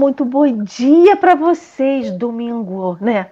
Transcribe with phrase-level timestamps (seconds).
[0.00, 2.10] Muito bom dia para vocês.
[2.10, 3.26] Domingo, né?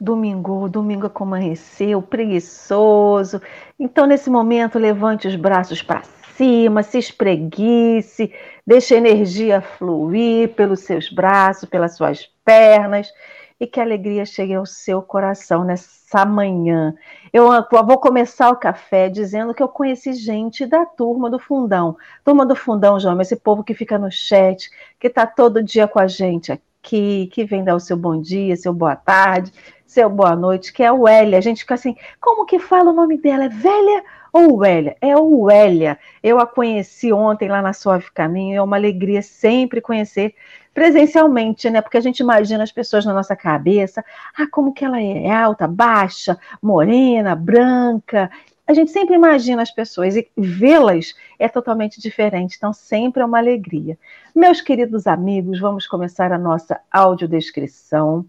[0.00, 3.42] Domingo, domingo amanheceu, preguiçoso.
[3.76, 6.04] Então, nesse momento, levante os braços para
[6.36, 8.32] cima, se espreguice,
[8.64, 13.12] deixe a energia fluir pelos seus braços, pelas suas pernas
[13.62, 16.92] e que a alegria chegue ao seu coração nessa manhã.
[17.32, 21.96] Eu vou começar o café dizendo que eu conheci gente da turma do Fundão.
[22.24, 26.00] Turma do Fundão, João, esse povo que fica no chat, que está todo dia com
[26.00, 29.52] a gente aqui, que vem dar o seu bom dia, seu boa tarde,
[29.86, 31.38] seu boa noite, que é o Hélia.
[31.38, 33.44] A gente fica assim, como que fala o nome dela?
[33.44, 34.02] É velha
[34.32, 34.96] ou Wélia?
[35.00, 35.96] É o Wélia.
[36.20, 40.34] Eu a conheci ontem lá na Suave Caminho, é uma alegria sempre conhecer
[40.74, 41.80] presencialmente, né?
[41.80, 44.04] Porque a gente imagina as pessoas na nossa cabeça,
[44.36, 48.30] ah, como que ela é alta, baixa, morena, branca.
[48.66, 53.38] A gente sempre imagina as pessoas e vê-las é totalmente diferente, então sempre é uma
[53.38, 53.98] alegria.
[54.34, 58.24] Meus queridos amigos, vamos começar a nossa audiodescrição.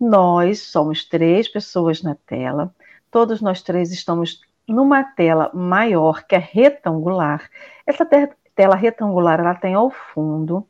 [0.00, 2.74] Nós somos três pessoas na tela,
[3.10, 7.48] todos nós três estamos numa tela maior, que é retangular.
[7.86, 8.06] Essa
[8.54, 10.66] tela retangular ela tem ao fundo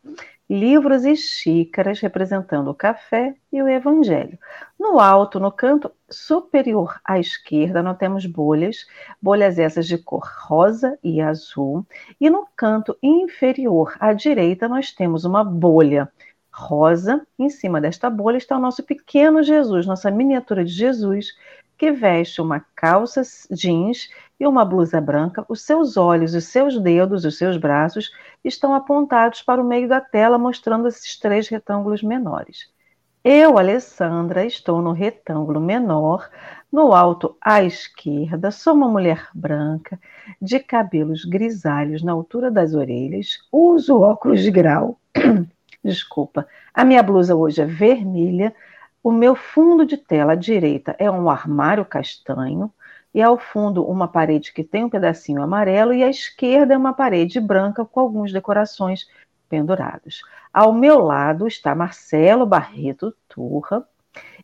[0.53, 4.39] livros e xícaras representando o café e o evangelho.
[4.79, 8.87] No alto, no canto superior à esquerda, nós temos bolhas,
[9.21, 11.87] bolhas essas de cor rosa e azul,
[12.21, 16.13] e no canto inferior à direita nós temos uma bolha
[16.53, 17.27] rosa.
[17.39, 21.29] Em cima desta bolha está o nosso pequeno Jesus, nossa miniatura de Jesus,
[21.79, 24.11] que veste uma calça jeans
[24.43, 25.45] e uma blusa branca.
[25.49, 28.11] Os seus olhos, os seus dedos, os seus braços
[28.43, 32.69] estão apontados para o meio da tela, mostrando esses três retângulos menores.
[33.23, 36.29] Eu, Alessandra, estou no retângulo menor,
[36.73, 39.97] no alto à esquerda, sou uma mulher branca,
[40.41, 44.99] de cabelos grisalhos na altura das orelhas, uso óculos de grau.
[45.85, 48.53] Desculpa, a minha blusa hoje é vermelha,
[49.05, 52.73] o meu fundo de tela à direita é um armário castanho,
[53.15, 57.41] e ao fundo uma parede que tem um pedacinho amarelo, e à esquerda uma parede
[57.41, 59.07] branca com algumas decorações
[59.49, 60.21] penduradas.
[60.53, 63.87] Ao meu lado está Marcelo Barreto Turra.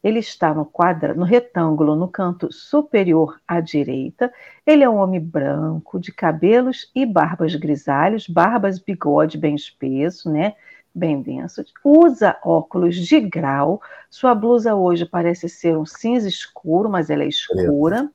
[0.03, 4.33] Ele está no quadra, no retângulo no canto superior à direita.
[4.67, 10.31] Ele é um homem branco, de cabelos e barbas grisalhos, barbas e bigode bem espesso,
[10.31, 10.55] né?
[10.95, 13.81] bem denso, usa óculos de grau.
[14.11, 18.11] Sua blusa hoje parece ser um cinza escuro, mas ela é escura.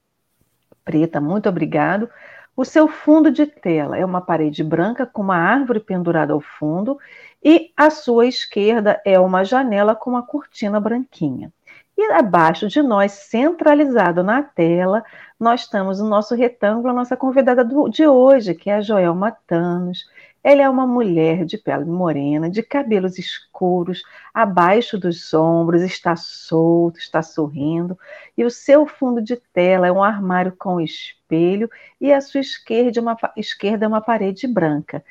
[0.84, 2.10] Preta, muito obrigado.
[2.56, 7.00] O seu fundo de tela é uma parede branca com uma árvore pendurada ao fundo
[7.44, 11.52] e à sua esquerda é uma janela com uma cortina branquinha.
[11.98, 15.04] E abaixo de nós, centralizado na tela,
[15.40, 19.36] nós temos o nosso retângulo, a nossa convidada do, de hoje, que é a Joelma
[19.48, 20.06] Thanos.
[20.44, 27.00] Ela é uma mulher de pele morena, de cabelos escuros, abaixo dos ombros, está solto,
[27.00, 27.98] está sorrindo,
[28.38, 31.70] e o seu fundo de tela é um armário com espelho,
[32.02, 35.03] e a sua esquerda é uma, esquerda é uma parede branca.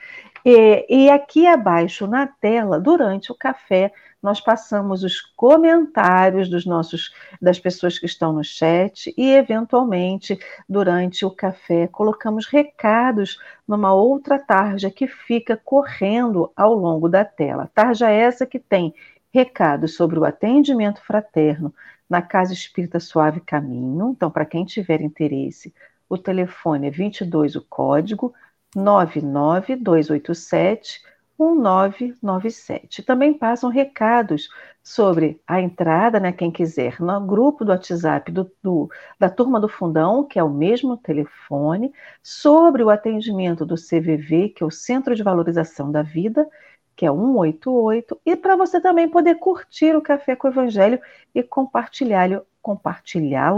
[0.44, 3.92] E, e aqui abaixo na tela, durante o café,
[4.22, 10.38] nós passamos os comentários dos nossos das pessoas que estão no chat e eventualmente
[10.68, 17.70] durante o café colocamos recados numa outra tarja que fica correndo ao longo da tela.
[17.74, 18.94] Tarja essa que tem
[19.32, 21.74] recados sobre o atendimento fraterno
[22.08, 24.10] na Casa Espírita Suave Caminho.
[24.10, 25.74] Então, para quem tiver interesse,
[26.08, 28.34] o telefone é 22 o código
[28.74, 33.02] 99287 1997.
[33.02, 34.48] Também passam recados
[34.82, 39.68] sobre a entrada, né, quem quiser, no grupo do WhatsApp do, do, da turma do
[39.68, 41.92] Fundão, que é o mesmo telefone,
[42.22, 46.48] sobre o atendimento do CVV, que é o Centro de Valorização da Vida,
[46.96, 51.00] que é 188, e para você também poder curtir o Café com o Evangelho
[51.34, 53.50] e compartilhá-lo compartilhá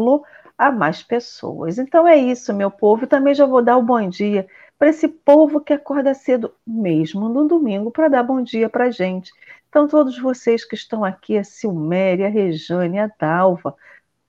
[0.56, 1.78] a mais pessoas.
[1.78, 3.06] Então é isso, meu povo.
[3.06, 4.46] Também já vou dar o bom dia
[4.78, 8.90] para esse povo que acorda cedo, mesmo no domingo, para dar bom dia para a
[8.90, 9.32] gente.
[9.68, 13.74] Então, todos vocês que estão aqui, a Silméria, a Rejane, a Dalva,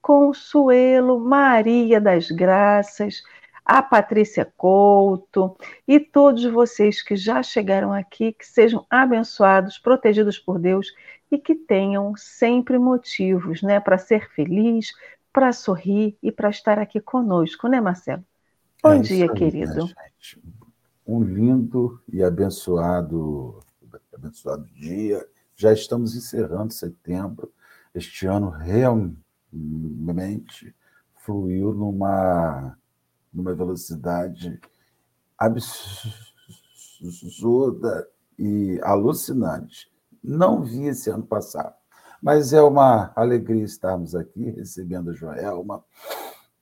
[0.01, 3.23] Consuelo, Maria das Graças,
[3.65, 5.57] a Patrícia Couto
[5.87, 10.93] e todos vocês que já chegaram aqui, que sejam abençoados, protegidos por Deus
[11.31, 14.93] e que tenham sempre motivos né, para ser feliz,
[15.33, 18.23] para sorrir e para estar aqui conosco, né, Marcelo?
[18.85, 19.87] Bom é dia, aí, né, querido.
[19.87, 19.93] Né,
[21.07, 23.59] um lindo e abençoado,
[24.13, 25.27] abençoado dia.
[25.55, 27.51] Já estamos encerrando setembro.
[27.95, 29.25] Este ano realmente
[31.15, 32.77] fluiu numa,
[33.33, 34.61] numa velocidade
[35.35, 35.67] absurda
[38.37, 39.91] e alucinante.
[40.23, 41.73] não vi esse ano passado.
[42.21, 45.83] Mas é uma alegria estarmos aqui recebendo a Joelma,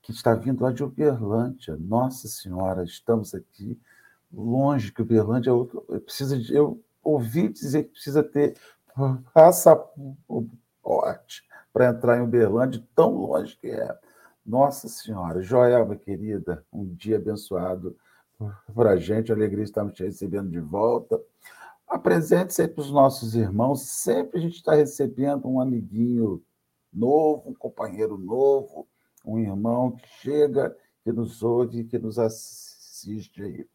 [0.04, 1.76] que está vindo lá de Uberlândia.
[1.80, 3.80] Nossa Senhora, estamos aqui
[4.32, 5.52] longe que Uberlândia
[5.92, 6.00] é.
[6.00, 8.56] Precisa de, eu ouvi dizer que precisa ter
[9.34, 10.44] passaporte
[11.72, 13.98] para entrar em Uberlândia, tão longe que é.
[14.46, 17.96] Nossa Senhora, Joelma, querida, um dia abençoado
[18.76, 21.18] para a gente, alegria estarmos te recebendo de volta.
[21.88, 26.44] Apresente sempre os nossos irmãos, sempre a gente está recebendo um amiguinho
[26.92, 28.86] novo, um companheiro novo,
[29.24, 33.68] um irmão que chega, que nos ouve, que nos assiste aí.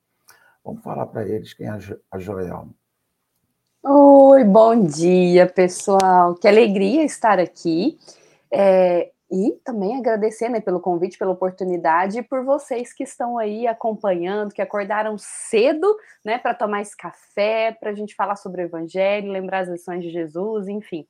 [0.65, 1.71] Vamos falar para eles quem é
[2.11, 2.75] a Joelma.
[3.83, 6.35] Oi, bom dia, pessoal.
[6.35, 7.99] Que alegria estar aqui.
[8.53, 13.67] É, e também agradecer né, pelo convite, pela oportunidade e por vocês que estão aí
[13.67, 18.65] acompanhando, que acordaram cedo né, para tomar esse café, para a gente falar sobre o
[18.65, 21.07] Evangelho, lembrar as lições de Jesus, enfim.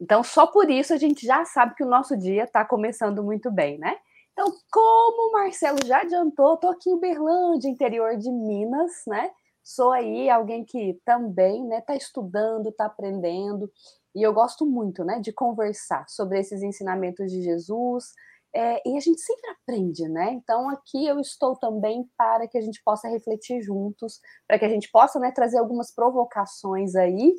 [0.00, 3.50] Então, só por isso a gente já sabe que o nosso dia está começando muito
[3.50, 3.96] bem, né?
[4.32, 9.30] Então, como o Marcelo já adiantou, estou aqui em Uberlândia, interior de Minas, né?
[9.64, 13.70] Sou aí alguém que também está né, tá estudando, está aprendendo,
[14.14, 18.12] e eu gosto muito, né, de conversar sobre esses ensinamentos de Jesus.
[18.54, 20.32] É, e a gente sempre aprende, né?
[20.32, 24.68] Então aqui eu estou também para que a gente possa refletir juntos, para que a
[24.68, 27.34] gente possa, né, trazer algumas provocações aí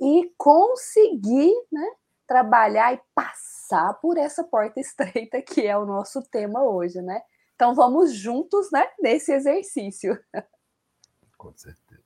[0.00, 1.86] e conseguir, né,
[2.26, 7.20] trabalhar e passar por essa porta estreita que é o nosso tema hoje, né?
[7.54, 10.18] Então vamos juntos, né, nesse exercício.
[11.38, 12.02] Com certeza.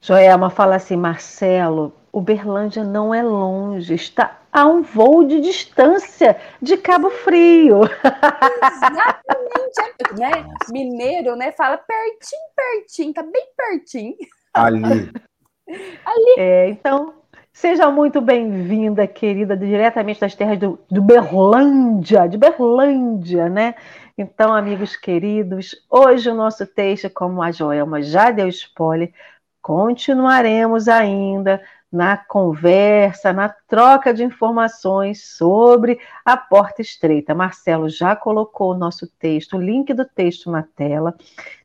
[0.00, 6.76] Joelma fala assim, Marcelo, Uberlândia não é longe, está a um voo de distância de
[6.76, 7.84] Cabo Frio.
[7.84, 9.34] Exatamente,
[10.20, 10.46] né?
[10.70, 11.52] Mineiro, né?
[11.52, 14.14] Fala pertinho, pertinho, tá bem pertinho.
[14.52, 15.10] Ali.
[15.68, 16.34] Ali.
[16.38, 17.14] É, então,
[17.52, 23.74] seja muito bem-vinda, querida, diretamente das terras do, do Berlândia, de Berlândia, né?
[24.16, 29.12] Então, amigos queridos, hoje o nosso texto, como a Joelma já deu spoiler,
[29.60, 37.34] continuaremos ainda na conversa, na troca de informações sobre a porta estreita.
[37.34, 41.14] Marcelo já colocou o nosso texto, o link do texto na tela.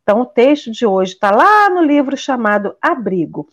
[0.03, 3.47] Então, o texto de hoje está lá no livro chamado Abrigo,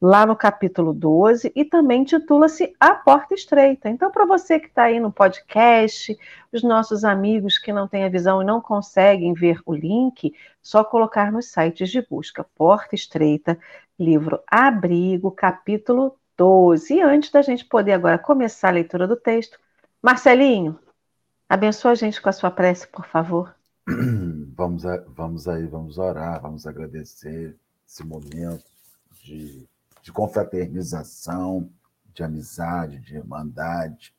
[0.00, 3.88] lá no capítulo 12, e também titula-se A Porta Estreita.
[3.88, 6.16] Então, para você que está aí no podcast,
[6.52, 10.84] os nossos amigos que não têm a visão e não conseguem ver o link, só
[10.84, 13.58] colocar nos sites de busca Porta Estreita
[13.98, 16.94] livro Abrigo, capítulo 12.
[16.94, 19.58] E antes da gente poder agora começar a leitura do texto,
[20.02, 20.78] Marcelinho,
[21.48, 23.54] abençoa a gente com a sua prece, por favor.
[24.56, 27.54] Vamos, a, vamos aí, vamos orar, vamos agradecer
[27.86, 28.64] esse momento
[29.22, 29.68] de,
[30.06, 31.68] de confraternização,
[32.14, 34.14] de amizade, de irmandade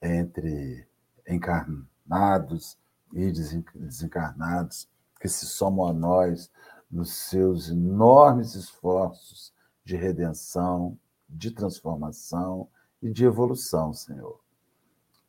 [0.00, 0.88] entre
[1.28, 2.78] encarnados
[3.12, 4.88] e desencarnados
[5.20, 6.50] que se somam a nós
[6.90, 9.52] nos seus enormes esforços
[9.84, 10.98] de redenção,
[11.28, 12.66] de transformação
[13.02, 14.40] e de evolução, Senhor.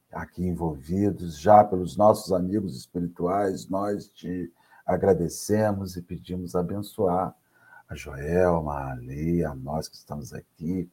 [0.10, 4.54] Aqui envolvidos, já pelos nossos amigos espirituais, nós te
[4.86, 7.36] agradecemos e pedimos abençoar
[7.92, 10.90] a Joelma, a Lei, a nós que estamos aqui,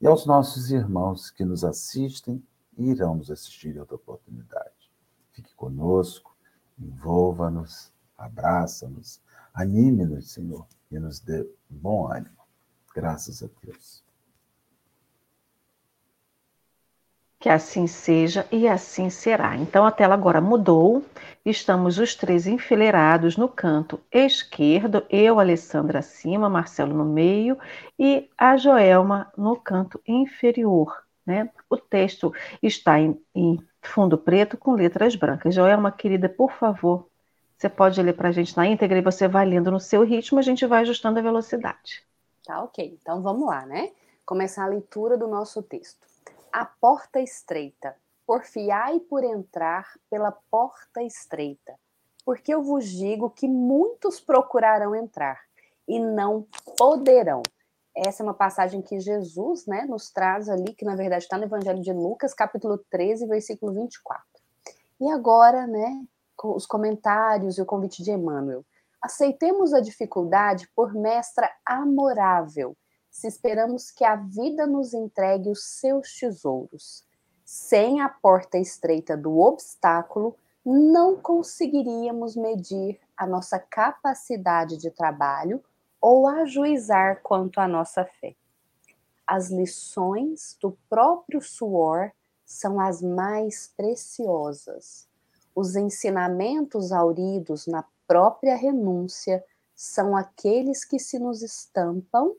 [0.00, 2.42] e aos nossos irmãos que nos assistem
[2.78, 4.90] e irão nos assistir em outra oportunidade.
[5.32, 6.34] Fique conosco,
[6.78, 9.20] envolva-nos, abraça-nos,
[9.52, 12.38] Anime-nos, Senhor, e nos dê bom ânimo.
[12.94, 14.07] Graças a Deus.
[17.40, 19.56] Que assim seja e assim será.
[19.56, 21.04] Então a tela agora mudou.
[21.44, 27.56] Estamos os três enfileirados no canto esquerdo, eu, Alessandra, acima, Marcelo no meio
[27.98, 31.04] e a Joelma no canto inferior.
[31.24, 31.48] Né?
[31.70, 35.54] O texto está em, em fundo preto com letras brancas.
[35.54, 37.08] Joelma, querida, por favor,
[37.56, 40.38] você pode ler para a gente na íntegra e você vai lendo no seu ritmo,
[40.38, 42.02] a gente vai ajustando a velocidade.
[42.44, 42.98] Tá ok.
[43.00, 43.90] Então vamos lá, né?
[44.24, 46.07] Começar a leitura do nosso texto.
[46.52, 47.96] A porta estreita.
[48.26, 51.78] Porfiai por entrar pela porta estreita.
[52.24, 55.40] Porque eu vos digo que muitos procurarão entrar
[55.86, 57.42] e não poderão.
[57.96, 61.44] Essa é uma passagem que Jesus né, nos traz ali, que na verdade está no
[61.44, 64.24] Evangelho de Lucas, capítulo 13, versículo 24.
[65.00, 66.04] E agora, né,
[66.44, 68.64] os comentários e o convite de Emmanuel.
[69.02, 72.76] Aceitemos a dificuldade por mestra amorável,
[73.18, 77.04] se esperamos que a vida nos entregue os seus tesouros.
[77.44, 85.60] Sem a porta estreita do obstáculo, não conseguiríamos medir a nossa capacidade de trabalho
[86.00, 88.36] ou ajuizar quanto à nossa fé.
[89.26, 92.12] as lições do próprio suor
[92.46, 95.08] são as mais preciosas.
[95.56, 99.44] Os ensinamentos auridos na própria renúncia
[99.74, 102.36] são aqueles que se nos estampam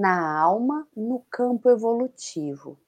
[0.00, 2.78] na alma no campo evolutivo.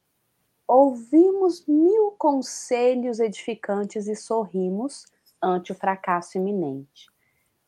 [0.66, 5.04] Ouvimos mil conselhos edificantes e sorrimos
[5.42, 7.10] ante o fracasso iminente.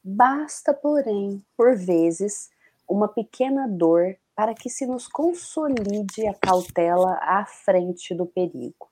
[0.02, 2.48] Basta, porém, por vezes,
[2.88, 8.88] uma pequena dor para que se nos consolide a cautela à frente do perigo.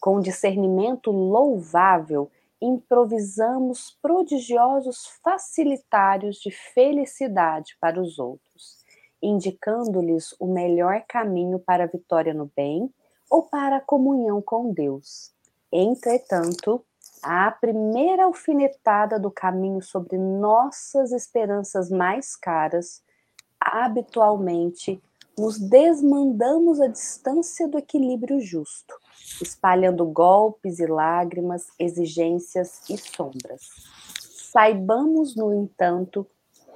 [0.00, 2.30] Com discernimento louvável,
[2.60, 8.81] improvisamos prodigiosos facilitários de felicidade para os outros,
[9.22, 12.92] indicando-lhes o melhor caminho para a vitória no bem
[13.30, 15.32] ou para a comunhão com Deus.
[15.70, 16.84] Entretanto,
[17.22, 23.02] a primeira alfinetada do caminho sobre nossas esperanças mais caras
[23.60, 25.00] habitualmente
[25.38, 28.94] nos desmandamos à distância do equilíbrio justo,
[29.40, 33.62] espalhando golpes e lágrimas, exigências e sombras.
[34.50, 36.26] Saibamos, no entanto,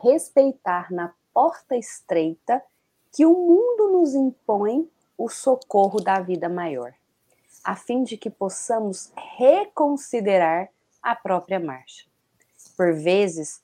[0.00, 2.64] respeitar na porta estreita
[3.12, 6.94] que o mundo nos impõe o socorro da vida maior,
[7.62, 10.70] a fim de que possamos reconsiderar
[11.02, 12.06] a própria marcha.
[12.74, 13.60] Por vezes,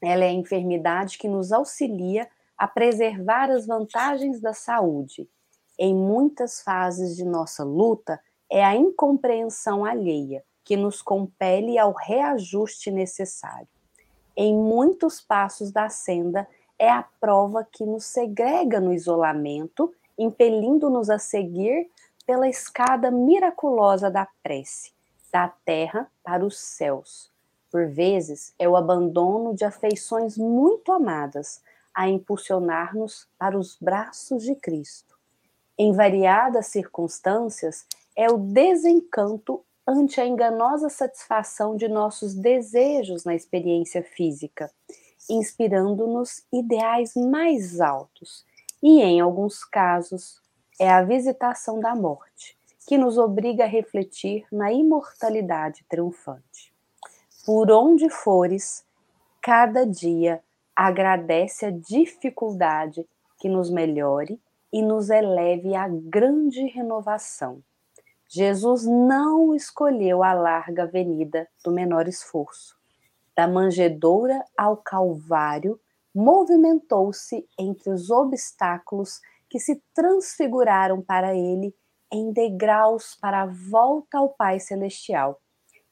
[0.00, 5.28] ela é a enfermidade que nos auxilia a preservar as vantagens da saúde.
[5.76, 12.88] Em muitas fases de nossa luta, é a incompreensão alheia que nos compele ao reajuste
[12.88, 13.66] necessário.
[14.36, 16.46] Em muitos passos da senda,
[16.80, 21.90] é a prova que nos segrega no isolamento, impelindo-nos a seguir
[22.26, 24.90] pela escada miraculosa da prece,
[25.30, 27.30] da terra para os céus.
[27.70, 31.62] Por vezes, é o abandono de afeições muito amadas,
[31.94, 35.18] a impulsionar-nos para os braços de Cristo.
[35.76, 37.84] Em variadas circunstâncias,
[38.16, 44.70] é o desencanto ante a enganosa satisfação de nossos desejos na experiência física,
[45.30, 48.44] inspirando-nos ideais mais altos,
[48.82, 50.40] e em alguns casos,
[50.78, 56.72] é a visitação da morte, que nos obriga a refletir na imortalidade triunfante.
[57.44, 58.84] Por onde fores,
[59.40, 60.42] cada dia
[60.74, 63.06] agradece a dificuldade
[63.38, 64.40] que nos melhore
[64.72, 67.62] e nos eleve à grande renovação.
[68.26, 72.79] Jesus não escolheu a larga avenida do menor esforço.
[73.40, 75.80] Da manjedoura ao Calvário,
[76.14, 79.18] movimentou-se entre os obstáculos
[79.48, 81.74] que se transfiguraram para ele
[82.12, 85.40] em degraus para a volta ao Pai Celestial.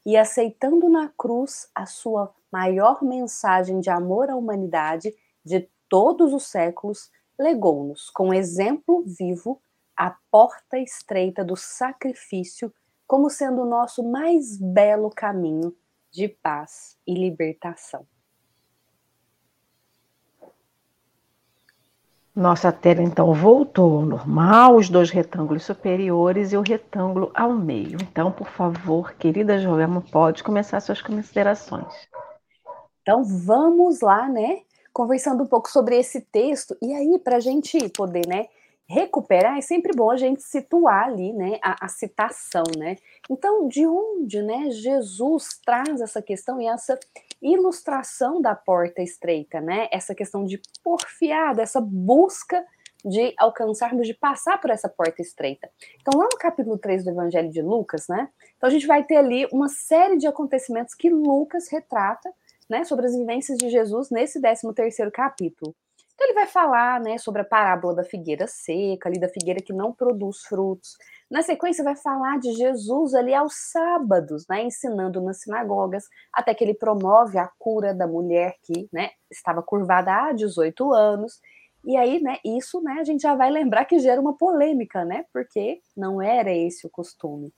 [0.04, 6.48] E aceitando na cruz a sua maior mensagem de amor à humanidade de todos os
[6.48, 9.58] séculos, legou-nos, com exemplo vivo,
[9.96, 12.70] a porta estreita do sacrifício
[13.06, 15.74] como sendo o nosso mais belo caminho
[16.10, 18.06] de paz e libertação.
[22.34, 27.98] Nossa tela então voltou ao normal, os dois retângulos superiores e o retângulo ao meio.
[28.00, 31.92] Então, por favor, querida Joelma, pode começar suas considerações.
[33.02, 34.62] Então vamos lá, né?
[34.92, 38.46] Conversando um pouco sobre esse texto, e aí, para a gente poder, né,
[38.88, 42.96] recuperar, é sempre bom a gente situar ali, né, a, a, citação, né?
[43.30, 46.98] Então, de onde, né, Jesus traz essa questão e essa
[47.42, 49.88] ilustração da porta estreita, né?
[49.92, 52.64] Essa questão de porfiar, dessa busca
[53.04, 55.70] de alcançarmos, de passar por essa porta estreita.
[56.00, 58.28] Então, lá no capítulo 3 do Evangelho de Lucas, né?
[58.56, 62.32] Então, a gente vai ter ali uma série de acontecimentos que Lucas retrata
[62.68, 65.74] né, sobre as vivências de Jesus nesse 13 terceiro capítulo.
[66.18, 69.72] Então ele vai falar, né, sobre a parábola da figueira seca, ali da figueira que
[69.72, 70.96] não produz frutos.
[71.30, 76.64] Na sequência vai falar de Jesus ali aos sábados, né, ensinando nas sinagogas, até que
[76.64, 81.40] ele promove a cura da mulher que, né, estava curvada há 18 anos.
[81.84, 85.24] E aí, né, isso, né, a gente já vai lembrar que gera uma polêmica, né,
[85.32, 87.54] porque não era esse o costume.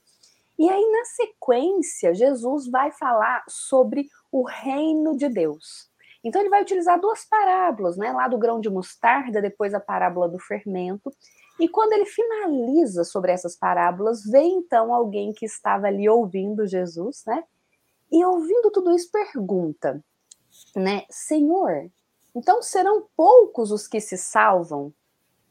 [0.59, 5.90] E aí, na sequência, Jesus vai falar sobre o reino de Deus.
[6.23, 8.11] Então, ele vai utilizar duas parábolas, né?
[8.11, 11.11] Lá do grão de mostarda, depois a parábola do fermento.
[11.59, 17.23] E quando ele finaliza sobre essas parábolas, vem então alguém que estava ali ouvindo Jesus,
[17.25, 17.43] né?
[18.11, 20.03] E ouvindo tudo isso, pergunta,
[20.75, 21.05] né?
[21.09, 21.89] Senhor,
[22.35, 24.93] então serão poucos os que se salvam?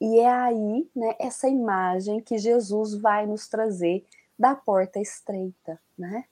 [0.01, 4.05] E é aí, né, essa imagem que Jesus vai nos trazer
[4.39, 6.25] da porta estreita, né?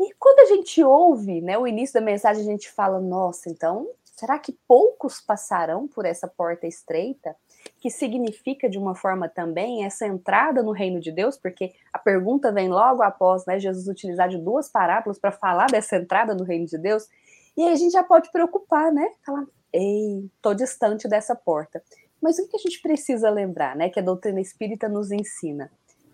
[0.00, 3.86] E quando a gente ouve, né, o início da mensagem, a gente fala, nossa, então,
[4.16, 7.36] será que poucos passarão por essa porta estreita?
[7.78, 12.52] que significa de uma forma também essa entrada no reino de Deus, porque a pergunta
[12.52, 16.66] vem logo após né, Jesus utilizar de duas parábolas para falar dessa entrada no reino
[16.66, 17.08] de Deus,
[17.56, 19.06] e aí a gente já pode preocupar, né?
[19.24, 21.82] Falar, ei, tô distante dessa porta.
[22.20, 23.88] Mas o que a gente precisa lembrar, né?
[23.88, 25.70] Que a doutrina espírita nos ensina?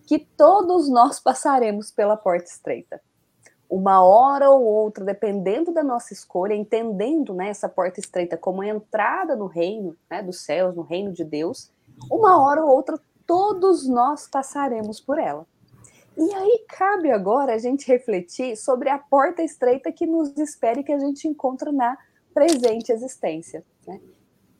[0.07, 3.01] Que todos nós passaremos pela porta estreita
[3.69, 9.35] uma hora ou outra, dependendo da nossa escolha, entendendo né, essa porta estreita como entrada
[9.35, 11.71] no reino né, dos céus, no reino de Deus,
[12.11, 15.47] uma hora ou outra todos nós passaremos por ela.
[16.17, 20.85] E aí cabe agora a gente refletir sobre a porta estreita que nos espera e
[20.85, 21.99] que a gente encontra na
[22.33, 23.65] presente existência.
[23.87, 24.01] Né?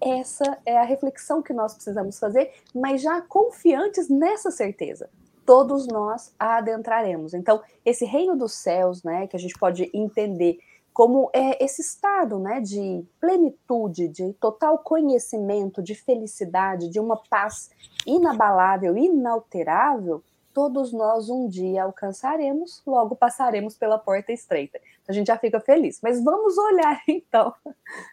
[0.01, 5.09] Essa é a reflexão que nós precisamos fazer, mas já confiantes nessa certeza
[5.47, 7.33] todos nós a adentraremos.
[7.33, 10.59] Então, esse reino dos céus, né, que a gente pode entender
[10.93, 17.71] como é esse estado, né, de plenitude, de total conhecimento, de felicidade, de uma paz
[18.07, 20.23] inabalável, inalterável,
[20.55, 24.81] todos nós um dia alcançaremos, logo passaremos pela porta estreita.
[25.07, 26.01] A gente já fica feliz.
[26.03, 27.55] Mas vamos olhar então,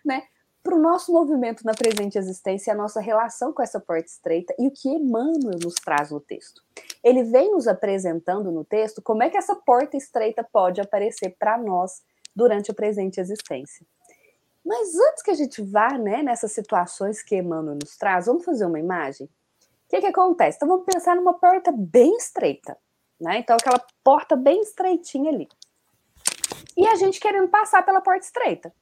[0.03, 0.23] né,
[0.63, 4.67] para o nosso movimento na presente existência, a nossa relação com essa porta estreita e
[4.67, 6.63] o que Emmanuel nos traz no texto.
[7.03, 11.57] Ele vem nos apresentando no texto como é que essa porta estreita pode aparecer para
[11.57, 12.01] nós
[12.33, 13.85] durante a presente existência.
[14.65, 18.65] Mas antes que a gente vá né, nessas situações que Emmanuel nos traz, vamos fazer
[18.65, 19.27] uma imagem?
[19.27, 20.55] O que, que acontece?
[20.55, 22.77] Então vamos pensar numa porta bem estreita.
[23.19, 23.39] Né?
[23.39, 25.47] Então, aquela porta bem estreitinha ali.
[26.75, 28.73] E a gente querendo passar pela porta estreita.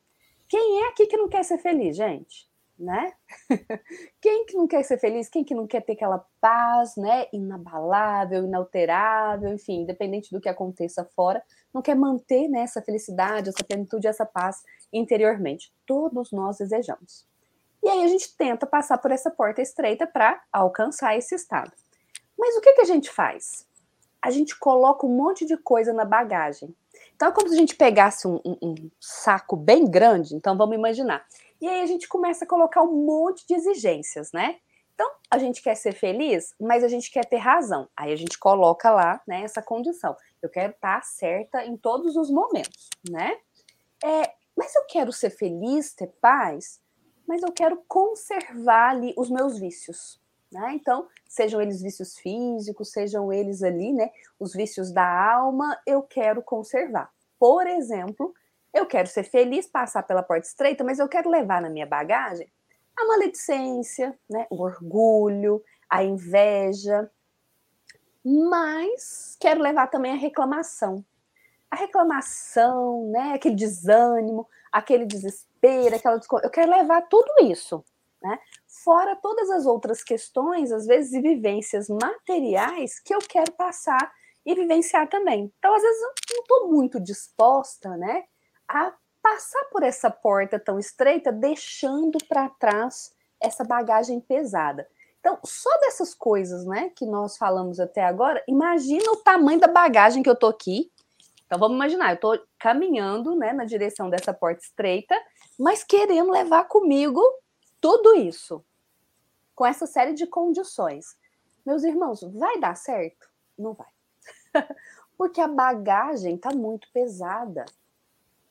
[0.52, 2.46] Quem é aqui que não quer ser feliz, gente?
[2.78, 3.14] Né?
[4.20, 5.30] Quem que não quer ser feliz?
[5.30, 7.28] Quem que não quer ter aquela paz, né?
[7.32, 11.42] Inabalável, inalterável, enfim, independente do que aconteça fora,
[11.74, 14.62] não quer manter né, essa felicidade, essa plenitude, essa paz
[14.92, 15.72] interiormente.
[15.86, 17.26] Todos nós desejamos.
[17.82, 21.72] E aí a gente tenta passar por essa porta estreita para alcançar esse estado.
[22.38, 23.66] Mas o que, que a gente faz?
[24.22, 26.76] A gente coloca um monte de coisa na bagagem.
[27.16, 30.76] Então é como se a gente pegasse um, um, um saco bem grande, então vamos
[30.76, 31.26] imaginar.
[31.60, 34.58] E aí a gente começa a colocar um monte de exigências, né?
[34.94, 37.90] Então, a gente quer ser feliz, mas a gente quer ter razão.
[37.98, 40.16] Aí a gente coloca lá, né, essa condição.
[40.40, 43.36] Eu quero estar certa em todos os momentos, né?
[44.04, 46.80] É, mas eu quero ser feliz, ter paz,
[47.28, 50.21] mas eu quero conservar ali os meus vícios.
[50.52, 50.74] Né?
[50.74, 56.42] Então, sejam eles vícios físicos, sejam eles ali, né, os vícios da alma, eu quero
[56.42, 57.10] conservar.
[57.40, 58.34] Por exemplo,
[58.74, 62.52] eu quero ser feliz, passar pela porta estreita, mas eu quero levar na minha bagagem
[62.98, 67.10] a maledicência, né, o orgulho, a inveja,
[68.24, 71.04] mas quero levar também a reclamação.
[71.70, 77.84] A reclamação, né, aquele desânimo, aquele desespero, aquela eu quero levar tudo isso,
[78.22, 78.38] né?
[78.84, 84.12] Fora todas as outras questões, às vezes, e vivências materiais que eu quero passar
[84.46, 85.52] e vivenciar também.
[85.58, 88.24] Então, às vezes, eu não estou muito disposta, né,
[88.68, 88.92] a
[89.22, 94.88] passar por essa porta tão estreita, deixando para trás essa bagagem pesada.
[95.20, 100.24] Então, só dessas coisas, né, que nós falamos até agora, imagina o tamanho da bagagem
[100.24, 100.92] que eu tô aqui.
[101.46, 105.16] Então, vamos imaginar, eu tô caminhando, né, na direção dessa porta estreita,
[105.60, 107.22] mas querendo levar comigo
[107.80, 108.64] tudo isso,
[109.56, 111.18] com essa série de condições.
[111.66, 113.30] Meus irmãos, vai dar certo?
[113.58, 113.90] Não vai.
[115.18, 117.66] Porque a bagagem está muito pesada.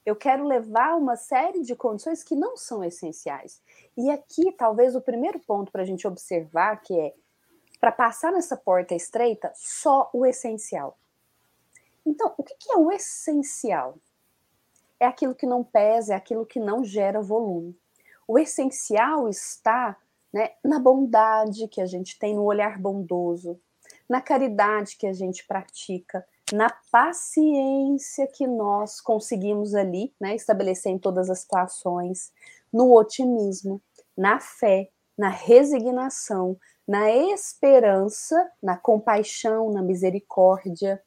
[0.05, 3.61] Eu quero levar uma série de condições que não são essenciais.
[3.97, 7.15] E aqui, talvez, o primeiro ponto para a gente observar que é
[7.81, 10.99] para passar nessa porta estreita, só o essencial.
[12.05, 13.97] Então, o que é o essencial?
[14.99, 17.79] É aquilo que não pesa, é aquilo que não gera volume.
[18.29, 19.97] O essencial está
[20.33, 23.61] né, na bondade que a gente tem, no olhar bondoso,
[24.09, 30.99] na caridade que a gente pratica, na paciência que nós conseguimos ali né, estabelecer em
[30.99, 32.33] todas as situações,
[32.73, 33.81] no otimismo,
[34.17, 41.03] na fé, na resignação, na esperança, na compaixão, na misericórdia.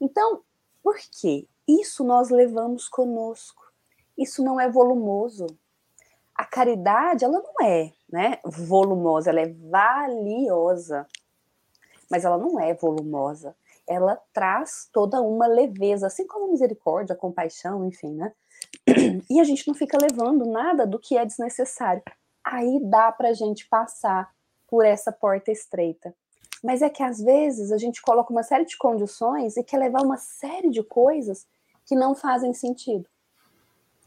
[0.00, 0.42] Então,
[0.82, 1.46] por quê?
[1.66, 3.62] Isso nós levamos conosco.
[4.16, 5.46] Isso não é volumoso
[6.38, 11.04] a caridade, ela não é né, volumosa, ela é valiosa,
[12.08, 13.56] mas ela não é volumosa.
[13.88, 18.32] Ela traz toda uma leveza, assim como a misericórdia, a compaixão, enfim, né?
[19.28, 22.02] E a gente não fica levando nada do que é desnecessário.
[22.44, 24.30] Aí dá para a gente passar
[24.66, 26.14] por essa porta estreita.
[26.62, 30.02] Mas é que às vezes a gente coloca uma série de condições e quer levar
[30.02, 31.46] uma série de coisas
[31.86, 33.08] que não fazem sentido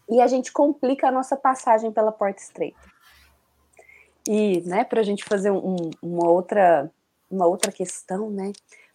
[0.10, 2.80] e a gente complica a nossa passagem pela porta estreita.
[4.28, 6.92] E, né, para a gente fazer um, uma, outra,
[7.30, 8.52] uma outra questão, né?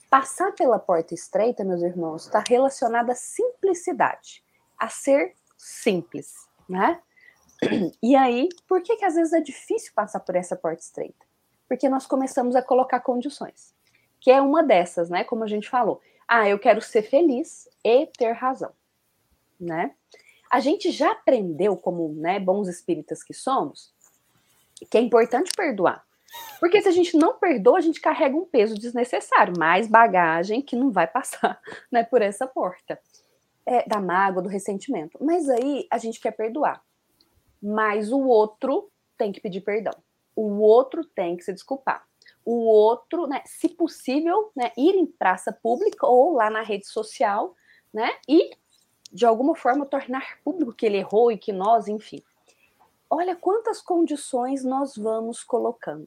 [0.08, 4.42] Passar pela porta estreita, meus irmãos, está relacionada à simplicidade,
[4.78, 6.32] a ser simples,
[6.68, 7.00] né?
[8.02, 11.26] E aí, por que, que às vezes é difícil passar por essa porta estreita?
[11.68, 13.74] Porque nós começamos a colocar condições,
[14.20, 15.24] que é uma dessas, né?
[15.24, 16.00] Como a gente falou.
[16.28, 18.72] Ah, eu quero ser feliz e ter razão,
[19.58, 19.94] né?
[20.56, 23.92] A gente já aprendeu, como né, bons espíritas que somos,
[24.90, 26.02] que é importante perdoar.
[26.58, 30.74] Porque se a gente não perdoa, a gente carrega um peso desnecessário, mais bagagem que
[30.74, 31.60] não vai passar
[31.92, 32.98] né, por essa porta.
[33.66, 35.18] É, da mágoa, do ressentimento.
[35.20, 36.82] Mas aí a gente quer perdoar.
[37.62, 39.92] Mas o outro tem que pedir perdão.
[40.34, 42.02] O outro tem que se desculpar.
[42.42, 47.54] O outro, né, se possível, né, ir em praça pública ou lá na rede social,
[47.92, 48.56] né, e
[49.16, 52.22] de alguma forma tornar público que ele errou e que nós, enfim.
[53.08, 56.06] Olha quantas condições nós vamos colocando.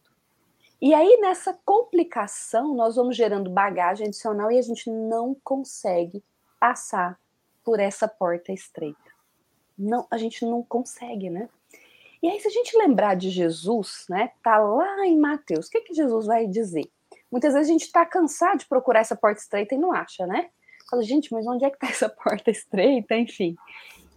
[0.80, 6.24] E aí, nessa complicação, nós vamos gerando bagagem adicional e a gente não consegue
[6.60, 7.19] passar
[7.63, 9.10] por essa porta estreita.
[9.76, 11.50] Não, a gente não consegue, né?
[12.22, 14.32] E aí, se a gente lembrar de Jesus, né?
[14.43, 16.88] Tá lá em Mateus, o que, que Jesus vai dizer?
[17.32, 20.52] Muitas vezes a gente está cansado de procurar essa porta estreita e não acha, né?
[20.89, 23.15] Fala, gente, mas onde é que está essa porta estreita?
[23.15, 23.56] Enfim.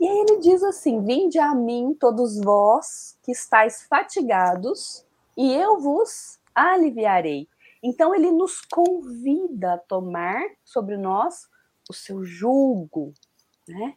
[0.00, 5.06] E aí ele diz assim: Vinde a mim, todos vós que estáis fatigados,
[5.36, 7.48] e eu vos aliviarei.
[7.82, 11.48] Então ele nos convida a tomar sobre nós
[11.88, 13.12] o seu jugo,
[13.68, 13.96] né?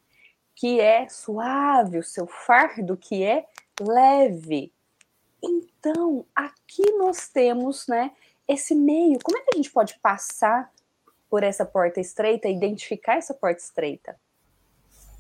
[0.55, 3.45] Que é suave, o seu fardo que é
[3.79, 4.73] leve.
[5.43, 8.11] Então, aqui nós temos, né,
[8.47, 9.19] esse meio.
[9.23, 10.71] Como é que a gente pode passar
[11.29, 14.15] por essa porta estreita, identificar essa porta estreita?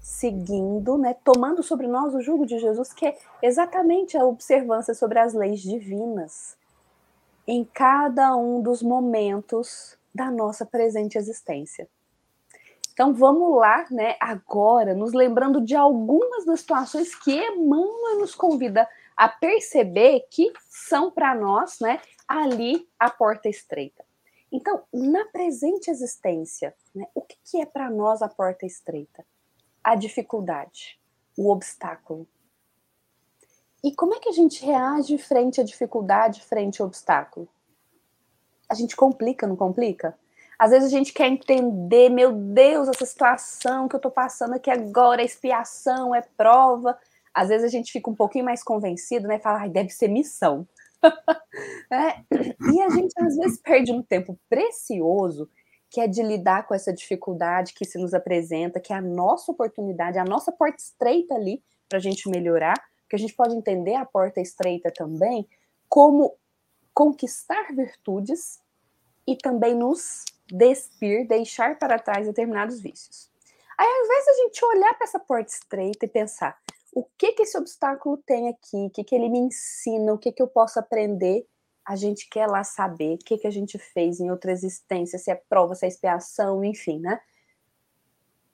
[0.01, 5.19] Seguindo, né, tomando sobre nós o jugo de Jesus, que é exatamente a observância sobre
[5.19, 6.55] as leis divinas
[7.47, 11.87] em cada um dos momentos da nossa presente existência.
[12.93, 18.87] Então vamos lá, né, agora, nos lembrando de algumas das situações que Emmanuel nos convida
[19.17, 24.04] a perceber que são para nós, né, ali a porta estreita.
[24.55, 29.25] Então, na presente existência, né, o que, que é para nós a porta estreita?
[29.83, 30.97] A dificuldade,
[31.37, 32.25] o obstáculo,
[33.83, 37.49] e como é que a gente reage frente à dificuldade, frente ao obstáculo?
[38.69, 40.17] A gente complica, não complica?
[40.57, 44.71] Às vezes a gente quer entender, meu Deus, essa situação que eu tô passando aqui
[44.71, 46.97] agora, é expiação, é prova.
[47.33, 49.37] Às vezes a gente fica um pouquinho mais convencido, né?
[49.37, 50.65] Fala, ai, deve ser missão.
[51.91, 52.19] é.
[52.73, 55.49] E a gente às vezes perde um tempo precioso
[55.89, 59.51] que é de lidar com essa dificuldade que se nos apresenta, que é a nossa
[59.51, 62.75] oportunidade, a nossa porta estreita ali para a gente melhorar
[63.09, 65.47] que a gente pode entender a porta estreita também
[65.87, 66.35] como
[66.93, 68.59] conquistar virtudes
[69.27, 73.29] e também nos despir, deixar para trás determinados vícios.
[73.77, 76.57] Aí, ao invés de a gente olhar para essa porta estreita e pensar
[76.95, 80.31] o que que esse obstáculo tem aqui, o que que ele me ensina, o que
[80.31, 81.45] que eu posso aprender,
[81.83, 85.29] a gente quer lá saber o que que a gente fez em outra existência, se
[85.29, 87.19] é prova, se é expiação, enfim, né?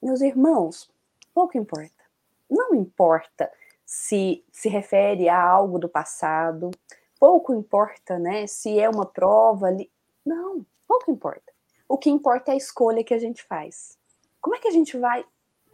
[0.01, 0.89] Meus irmãos,
[1.36, 2.04] pouco importa.
[2.49, 3.49] Não importa
[3.86, 6.71] se se refere a algo do passado,
[7.19, 9.91] pouco importa, né, se é uma prova ali.
[10.25, 11.54] Não, pouco importa.
[11.88, 13.99] O que importa é a escolha que a gente faz.
[14.41, 15.23] Como é que a gente vai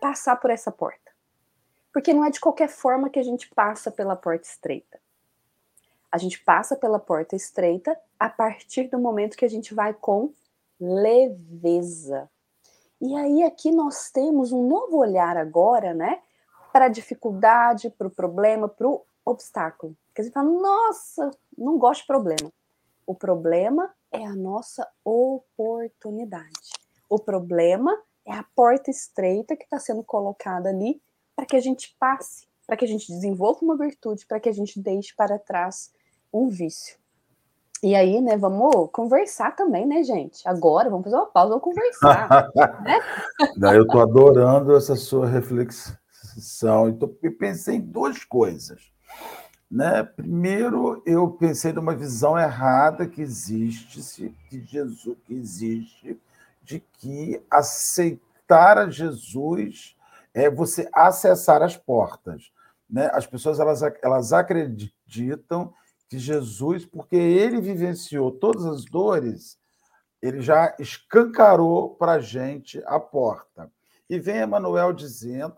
[0.01, 1.06] passar por essa porta?
[1.97, 4.99] Porque não é de qualquer forma que a gente passa pela porta estreita.
[6.11, 10.31] A gente passa pela porta estreita a partir do momento que a gente vai com
[10.79, 12.29] leveza.
[13.01, 16.21] E aí aqui nós temos um novo olhar agora, né,
[16.71, 19.97] para a dificuldade, para o problema, para o obstáculo.
[20.09, 22.53] Porque você fala, nossa, não gosto de problema.
[23.07, 26.69] O problema é a nossa oportunidade.
[27.09, 31.01] O problema é a porta estreita que está sendo colocada ali
[31.37, 34.53] para que a gente passe, para que a gente desenvolva uma virtude, para que a
[34.53, 35.93] gente deixe para trás
[36.33, 36.97] um vício.
[37.81, 40.45] E aí, né, vamos conversar também, né, gente?
[40.45, 42.49] Agora, vamos fazer uma pausa, vamos conversar.
[43.55, 43.77] né?
[43.77, 45.95] Eu estou adorando essa sua reflexão
[46.37, 46.89] reflexão.
[46.89, 48.91] Então, eu pensei em duas coisas.
[49.69, 50.03] Né?
[50.03, 56.19] Primeiro, eu pensei numa visão errada que existe, que Jesus que existe,
[56.63, 59.96] de que aceitar a Jesus
[60.37, 62.51] é você acessar as portas.
[62.87, 63.09] Né?
[63.11, 65.73] As pessoas elas, elas acreditam
[66.07, 69.57] que Jesus, porque ele vivenciou todas as dores,
[70.21, 73.71] ele já escancarou para a gente a porta.
[74.07, 75.57] E vem Emmanuel dizendo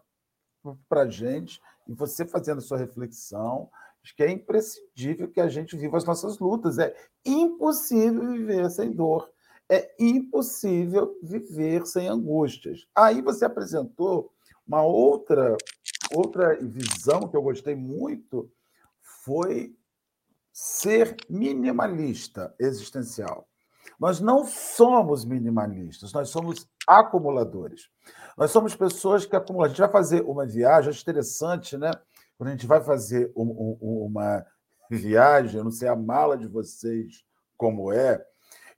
[0.87, 3.69] para a gente, e você fazendo a sua reflexão,
[4.15, 6.79] que é imprescindível que a gente viva as nossas lutas.
[6.79, 9.29] É impossível viver sem dor.
[9.69, 12.87] É impossível viver sem angústias.
[12.95, 14.31] Aí você apresentou
[14.69, 15.57] uma outra
[16.11, 18.51] outra visão que eu gostei muito
[19.25, 19.75] foi
[20.53, 23.47] ser minimalista existencial.
[23.99, 27.89] Nós não somos minimalistas, nós somos acumuladores.
[28.37, 29.65] Nós somos pessoas que acumulam.
[29.65, 31.91] A gente vai fazer uma viagem, acho interessante, né?
[32.37, 34.45] Quando a gente vai fazer um, um, uma
[34.89, 37.23] viagem, eu não sei a mala de vocês
[37.57, 38.23] como é,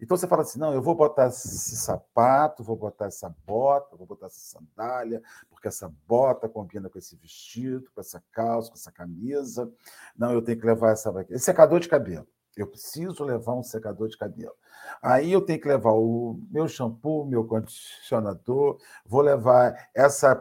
[0.02, 4.08] então você fala assim: não, eu vou botar esse sapato, vou botar essa bota, vou
[4.08, 8.92] botar essa sandália, porque essa bota combina com esse vestido, com essa calça, com essa
[8.92, 9.72] camisa.
[10.18, 11.14] Não, eu tenho que levar essa.
[11.30, 12.28] Esse secador de cabelo.
[12.58, 14.54] Eu preciso levar um secador de cabelo.
[15.02, 20.36] Aí eu tenho que levar o meu shampoo, meu condicionador, vou levar essa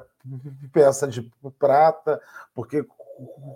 [0.73, 2.20] peça de prata,
[2.55, 2.83] porque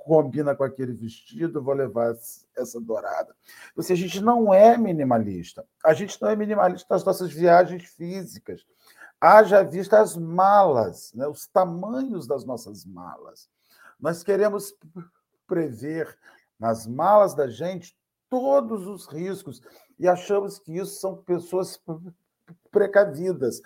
[0.05, 2.14] combina com aquele vestido, vou levar
[2.57, 3.35] essa dourada.
[3.77, 5.66] Ou seja, a gente não é minimalista.
[5.85, 8.64] A gente não é minimalista nas nossas viagens físicas.
[9.20, 11.27] Haja vista as malas, né?
[11.27, 13.48] os tamanhos das nossas malas.
[13.98, 14.74] Nós queremos
[15.46, 16.16] prever
[16.59, 17.96] nas malas da gente
[18.29, 19.62] todos os riscos
[19.98, 21.81] e achamos que isso são pessoas
[22.70, 23.61] precavidas.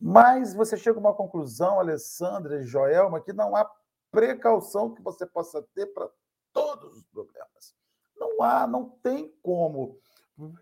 [0.00, 3.70] Mas você chega a uma conclusão, Alessandra e Joelma, que não há
[4.10, 6.10] precaução que você possa ter para
[6.52, 7.74] todos os problemas.
[8.16, 9.98] Não há, não tem como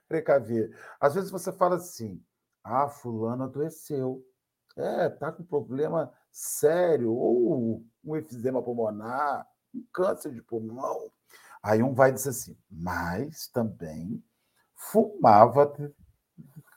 [0.09, 0.77] precaver.
[1.01, 2.23] Às vezes você fala assim:
[2.63, 4.25] ah, fulano adoeceu.
[4.77, 11.11] É, tá com problema sério, ou um efizema pulmonar, um câncer de pulmão.
[11.61, 14.23] Aí um vai dizer assim, mas também
[14.77, 15.73] fumava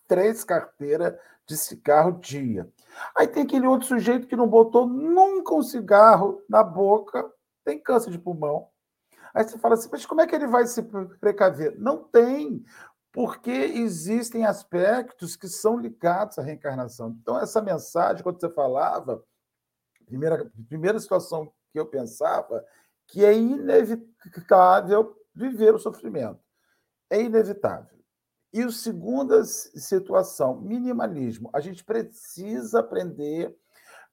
[0.07, 1.15] três carteiras
[1.52, 2.72] de cigarro dia.
[3.16, 7.30] Aí tem aquele outro sujeito que não botou nunca um cigarro na boca,
[7.66, 8.70] tem câncer de pulmão.
[9.34, 10.82] Aí você fala assim, mas como é que ele vai se
[11.20, 11.78] precaver?
[11.78, 12.64] Não tem,
[13.12, 17.16] porque existem aspectos que são ligados à reencarnação.
[17.22, 19.24] Então, essa mensagem, quando você falava,
[20.06, 22.66] primeira, primeira situação que eu pensava,
[23.08, 26.40] que é inevitável viver o sofrimento.
[27.10, 28.01] É inevitável.
[28.54, 31.50] E a segunda situação, minimalismo.
[31.54, 33.56] A gente precisa aprender,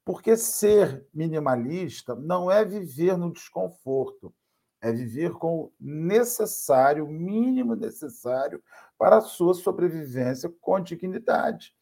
[0.05, 4.33] porque ser minimalista não é viver no desconforto,
[4.81, 8.63] é viver com o necessário, o mínimo necessário
[8.97, 11.75] para a sua sobrevivência com dignidade.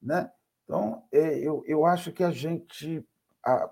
[0.00, 0.30] Né?
[0.64, 3.06] Então, é, eu, eu acho que a gente
[3.44, 3.70] a,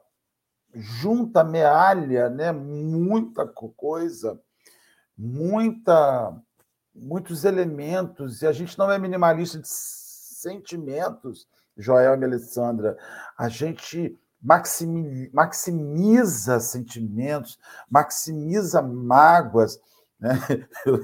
[0.73, 4.41] junta, mealha né, muita coisa,
[5.17, 6.41] muita
[6.95, 12.97] muitos elementos, e a gente não é minimalista de sentimentos, Joel e Alessandra.
[13.37, 14.19] A gente
[15.33, 19.81] maximiza sentimentos, maximiza mágoas.
[20.19, 20.39] Né?
[20.85, 20.99] Eu,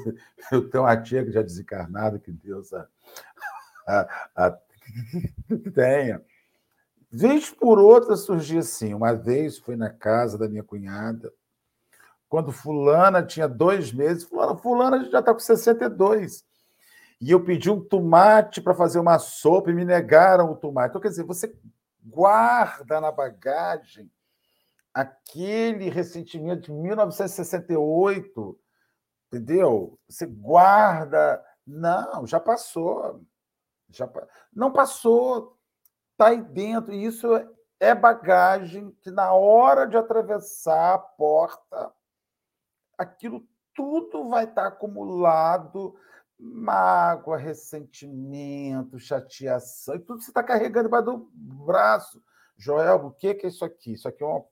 [0.53, 2.87] eu tenho uma tia que já desencarnada, que Deus a,
[3.87, 4.59] a, a
[5.75, 6.23] tenha.
[7.11, 8.93] Vez por outra surgia assim.
[8.93, 11.33] Uma vez fui na casa da minha cunhada,
[12.29, 16.45] quando fulana tinha dois meses, fulana, fulana já está com 62.
[17.21, 20.91] E eu pedi um tomate para fazer uma sopa e me negaram o tomate.
[20.91, 21.57] Então, quer dizer, você
[22.05, 24.11] guarda na bagagem
[24.93, 28.59] aquele ressentimento de 1968,
[29.29, 29.99] entendeu?
[30.09, 31.43] Você guarda.
[31.67, 33.23] Não, já passou.
[33.89, 34.09] Já,
[34.53, 35.57] não passou.
[36.13, 36.93] Está aí dentro.
[36.93, 37.29] E isso
[37.81, 41.93] é bagagem que, na hora de atravessar a porta,
[42.97, 45.95] aquilo tudo vai estar acumulado,
[46.39, 52.23] mágoa, ressentimento, chateação, e tudo você está carregando para do braço.
[52.57, 53.93] Joel, o que é isso aqui?
[53.93, 54.45] Isso aqui é uma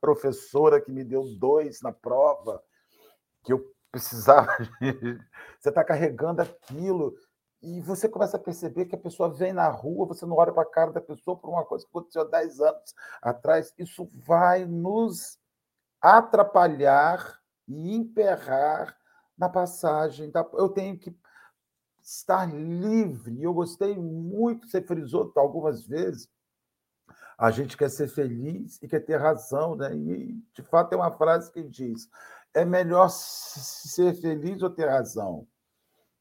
[0.00, 2.62] professora que me deu dois na prova,
[3.44, 4.56] que eu precisava.
[5.60, 7.14] você está carregando aquilo.
[7.62, 10.64] E você começa a perceber que a pessoa vem na rua, você não olha para
[10.64, 13.72] a cara da pessoa por uma coisa que aconteceu há 10 anos atrás.
[13.78, 15.38] Isso vai nos
[16.00, 18.96] atrapalhar e emperrar
[19.36, 20.30] na passagem.
[20.30, 20.48] Da...
[20.54, 21.16] Eu tenho que
[22.02, 23.42] estar livre.
[23.42, 26.28] Eu gostei muito, você frisou algumas vezes.
[27.38, 29.94] A gente quer ser feliz e quer ter razão, né?
[29.96, 32.08] E de fato tem uma frase que diz:
[32.54, 35.46] é melhor ser feliz ou ter razão,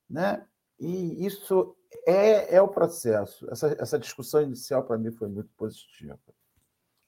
[0.09, 0.45] né?
[0.79, 1.75] E isso
[2.07, 3.47] é, é o processo.
[3.51, 6.17] Essa, essa discussão inicial para mim foi muito positiva.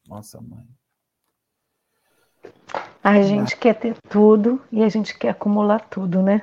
[0.05, 0.67] Nossa mãe.
[3.03, 6.41] A gente quer ter tudo e a gente quer acumular tudo, né?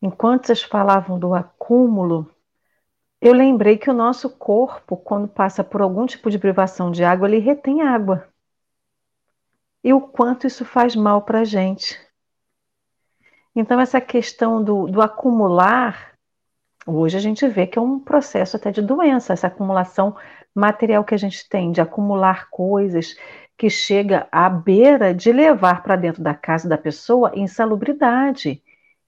[0.00, 2.30] Enquanto vocês falavam do acúmulo,
[3.20, 7.26] eu lembrei que o nosso corpo, quando passa por algum tipo de privação de água,
[7.26, 8.28] ele retém água.
[9.82, 11.98] E o quanto isso faz mal para a gente.
[13.56, 16.12] Então, essa questão do, do acumular,
[16.86, 20.16] hoje a gente vê que é um processo até de doença, essa acumulação
[20.54, 23.16] material que a gente tem, de acumular coisas
[23.56, 28.62] que chega à beira de levar para dentro da casa da pessoa insalubridade,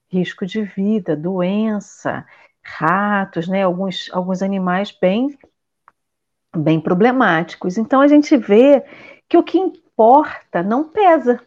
[0.08, 2.24] risco de vida, doença,
[2.62, 5.36] ratos, né, alguns, alguns animais bem,
[6.56, 7.76] bem problemáticos.
[7.76, 8.84] Então a gente vê
[9.28, 11.40] que o que importa não pesa.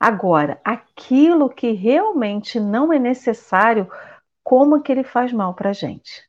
[0.00, 3.90] Agora, aquilo que realmente não é necessário,
[4.44, 6.26] como que ele faz mal para a gente?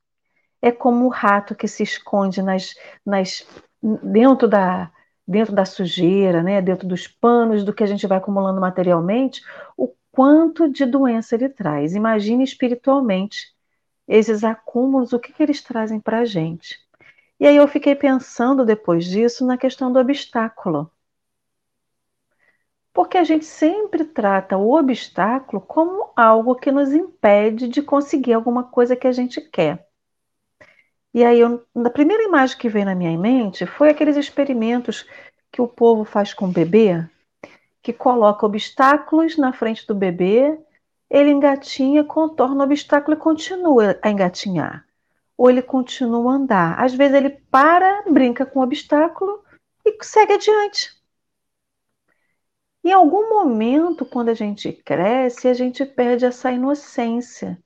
[0.62, 2.74] É como o rato que se esconde nas,
[3.06, 3.48] nas,
[3.82, 4.92] dentro, da,
[5.30, 6.60] dentro da sujeira, né?
[6.60, 9.44] dentro dos panos do que a gente vai acumulando materialmente,
[9.78, 11.94] o quanto de doença ele traz.
[11.94, 13.56] Imagine espiritualmente
[14.08, 16.80] esses acúmulos, o que, que eles trazem para a gente.
[17.40, 20.92] E aí eu fiquei pensando depois disso na questão do obstáculo.
[22.92, 28.64] Porque a gente sempre trata o obstáculo como algo que nos impede de conseguir alguma
[28.64, 29.89] coisa que a gente quer.
[31.14, 35.08] E aí, eu, a primeira imagem que veio na minha mente foi aqueles experimentos
[35.52, 37.04] que o povo faz com o bebê,
[37.82, 40.60] que coloca obstáculos na frente do bebê,
[41.10, 44.86] ele engatinha, contorna o obstáculo e continua a engatinhar.
[45.36, 46.80] Ou ele continua a andar.
[46.80, 49.44] Às vezes ele para, brinca com o obstáculo
[49.84, 51.00] e segue adiante.
[52.84, 57.58] Em algum momento, quando a gente cresce, a gente perde essa inocência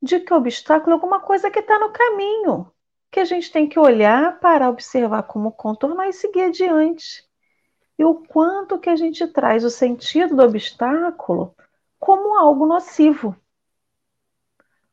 [0.00, 2.70] de que o obstáculo é alguma coisa que está no caminho,
[3.14, 7.24] que a gente tem que olhar para observar como contornar e seguir adiante
[7.96, 11.54] e o quanto que a gente traz o sentido do obstáculo
[12.00, 13.36] como algo nocivo,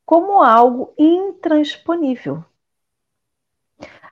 [0.05, 2.45] como algo intransponível.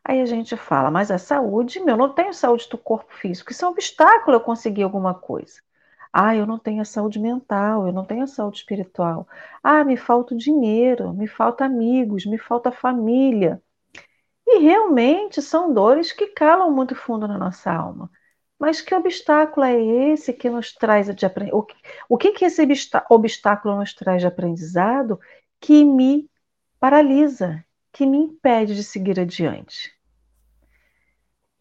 [0.04, 3.52] Aí a gente fala, mas a saúde, meu, eu não tenho saúde do corpo físico,
[3.52, 5.62] isso é um obstáculo eu conseguir alguma coisa.
[6.12, 9.28] Ah, eu não tenho a saúde mental, eu não tenho a saúde espiritual.
[9.62, 13.62] Ah, me falta dinheiro, me falta amigos, me falta família.
[14.52, 18.10] E realmente são dores que calam muito fundo na nossa alma.
[18.58, 21.68] Mas que obstáculo é esse que nos traz de aprendizado?
[22.10, 22.68] O que, que esse
[23.10, 25.20] obstáculo nos traz de aprendizado
[25.62, 26.28] que me
[26.80, 29.94] paralisa, que me impede de seguir adiante?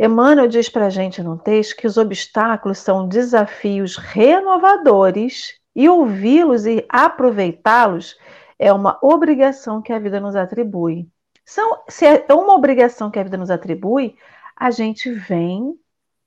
[0.01, 6.65] Emmanuel diz para a gente no texto que os obstáculos são desafios renovadores e ouvi-los
[6.65, 8.17] e aproveitá-los
[8.59, 11.07] é uma obrigação que a vida nos atribui.
[11.49, 14.19] São, se é uma obrigação que a vida nos atribui,
[14.55, 15.81] a gente vem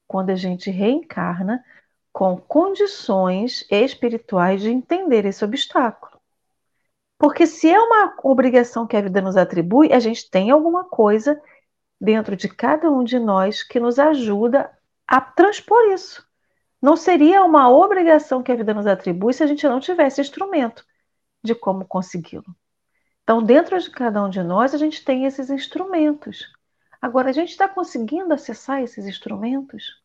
[0.08, 1.64] quando a gente reencarna
[2.12, 6.20] com condições espirituais de entender esse obstáculo.
[7.20, 11.40] Porque se é uma obrigação que a vida nos atribui, a gente tem alguma coisa
[12.00, 16.28] dentro de cada um de nós que nos ajuda a transpor isso.
[16.82, 20.84] Não seria uma obrigação que a vida nos atribui se a gente não tivesse instrumento
[21.44, 22.56] de como consegui-lo.
[23.32, 26.52] Então, dentro de cada um de nós, a gente tem esses instrumentos.
[27.02, 30.04] Agora, a gente está conseguindo acessar esses instrumentos?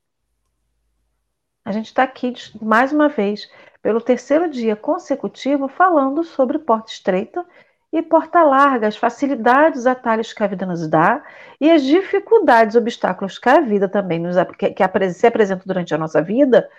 [1.64, 3.50] A gente está aqui mais uma vez,
[3.82, 7.44] pelo terceiro dia consecutivo, falando sobre porta estreita
[7.92, 11.20] e porta larga, as facilidades, os atalhos que a vida nos dá
[11.60, 15.98] e as dificuldades, obstáculos que a vida também nos que, que se apresenta durante a
[15.98, 16.70] nossa vida,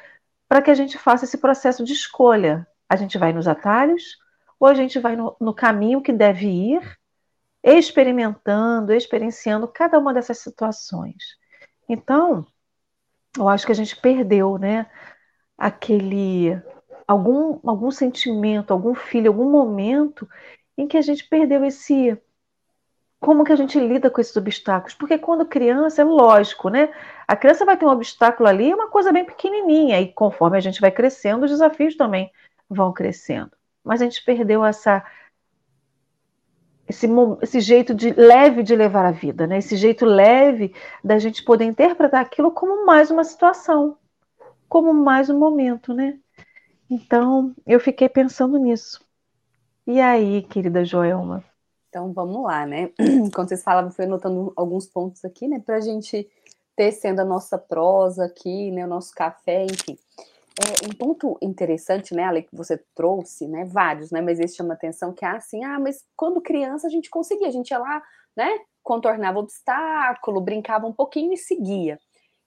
[0.48, 2.66] para que a gente faça esse processo de escolha.
[2.88, 4.26] A gente vai nos atalhos
[4.60, 6.98] ou a gente vai no, no caminho que deve ir,
[7.64, 11.38] experimentando, experienciando cada uma dessas situações.
[11.90, 12.46] Então,
[13.38, 14.88] eu acho que a gente perdeu, né?
[15.58, 16.62] Aquele
[17.08, 20.28] algum algum sentimento, algum filho, algum momento
[20.78, 22.20] em que a gente perdeu esse
[23.20, 24.94] como que a gente lida com esses obstáculos?
[24.94, 26.94] Porque quando criança é lógico, né?
[27.28, 30.62] A criança vai ter um obstáculo ali, é uma coisa bem pequenininha e conforme a
[30.62, 32.32] gente vai crescendo, os desafios também
[32.70, 33.57] vão crescendo.
[33.88, 35.04] Mas a gente perdeu essa
[36.88, 37.08] esse,
[37.42, 39.58] esse jeito de leve de levar a vida, né?
[39.58, 40.74] Esse jeito leve
[41.04, 43.98] da gente poder interpretar aquilo como mais uma situação,
[44.70, 46.18] como mais um momento, né?
[46.90, 49.06] Então, eu fiquei pensando nisso.
[49.86, 51.44] E aí, querida Joelma?
[51.90, 52.92] Então, vamos lá, né?
[53.34, 55.60] Quando vocês falavam, fui anotando alguns pontos aqui, né?
[55.60, 56.30] Para a gente
[56.76, 58.86] tecendo a nossa prosa aqui, né?
[58.86, 59.98] O nosso café, enfim.
[60.60, 64.74] É, um ponto interessante, né, Ale, que você trouxe, né, vários, né, mas esse chama
[64.74, 68.02] atenção, que é assim, ah, mas quando criança a gente conseguia, a gente ia lá,
[68.36, 72.00] né, contornava obstáculo, brincava um pouquinho e seguia.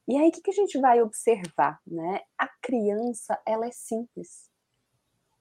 [0.09, 2.23] E aí, o que, que a gente vai observar, né?
[2.37, 4.51] A criança, ela é simples.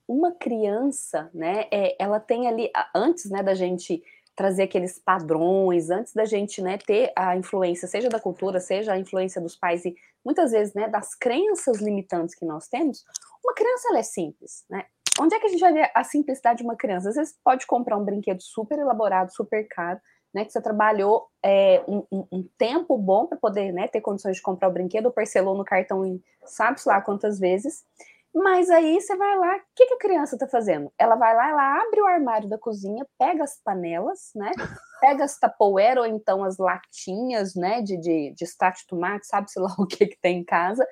[0.06, 4.02] Uma criança, né, é, ela tem ali, antes, né, da gente
[4.36, 8.98] trazer aqueles padrões, antes da gente, né, ter a influência, seja da cultura, seja a
[8.98, 13.04] influência dos pais e muitas vezes, né, das crenças limitantes que nós temos,
[13.44, 14.84] uma criança ela é simples, né?
[15.18, 17.10] onde é que a gente vai ver a simplicidade de uma criança?
[17.10, 20.00] Às vezes pode comprar um brinquedo super elaborado, super caro,
[20.32, 20.44] né?
[20.44, 24.68] Que você trabalhou é, um, um, tempo bom para poder né, ter condições de comprar
[24.68, 27.84] o brinquedo, ou parcelou no cartão em sabe-se lá quantas vezes.
[28.32, 30.92] Mas aí você vai lá, o que, que a criança está fazendo?
[30.96, 34.52] Ela vai lá, ela abre o armário da cozinha, pega as panelas, né?
[35.00, 37.82] Pega as tapoeira ou então as latinhas, né?
[37.82, 40.86] De, de, de extrato de tomate, sabe-se lá o que, que tem em casa,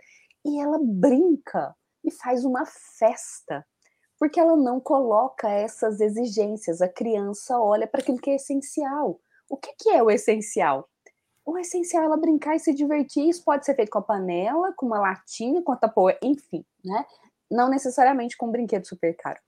[0.45, 1.75] e ela brinca
[2.05, 2.65] e faz uma
[2.99, 3.65] festa
[4.19, 6.83] porque ela não coloca essas exigências.
[6.83, 9.21] A criança olha para aquilo que é essencial.
[9.49, 10.89] O que, que é o essencial?
[11.47, 13.29] O essencial é ela brincar e se divertir.
[13.29, 17.07] Isso pode ser feito com a panela, com uma latinha, com a tapoeira, enfim, né?
[17.51, 19.39] Não necessariamente com um brinquedo super caro.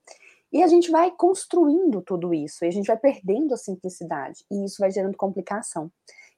[0.52, 4.64] E a gente vai construindo tudo isso, e a gente vai perdendo a simplicidade, e
[4.64, 5.90] isso vai gerando complicação.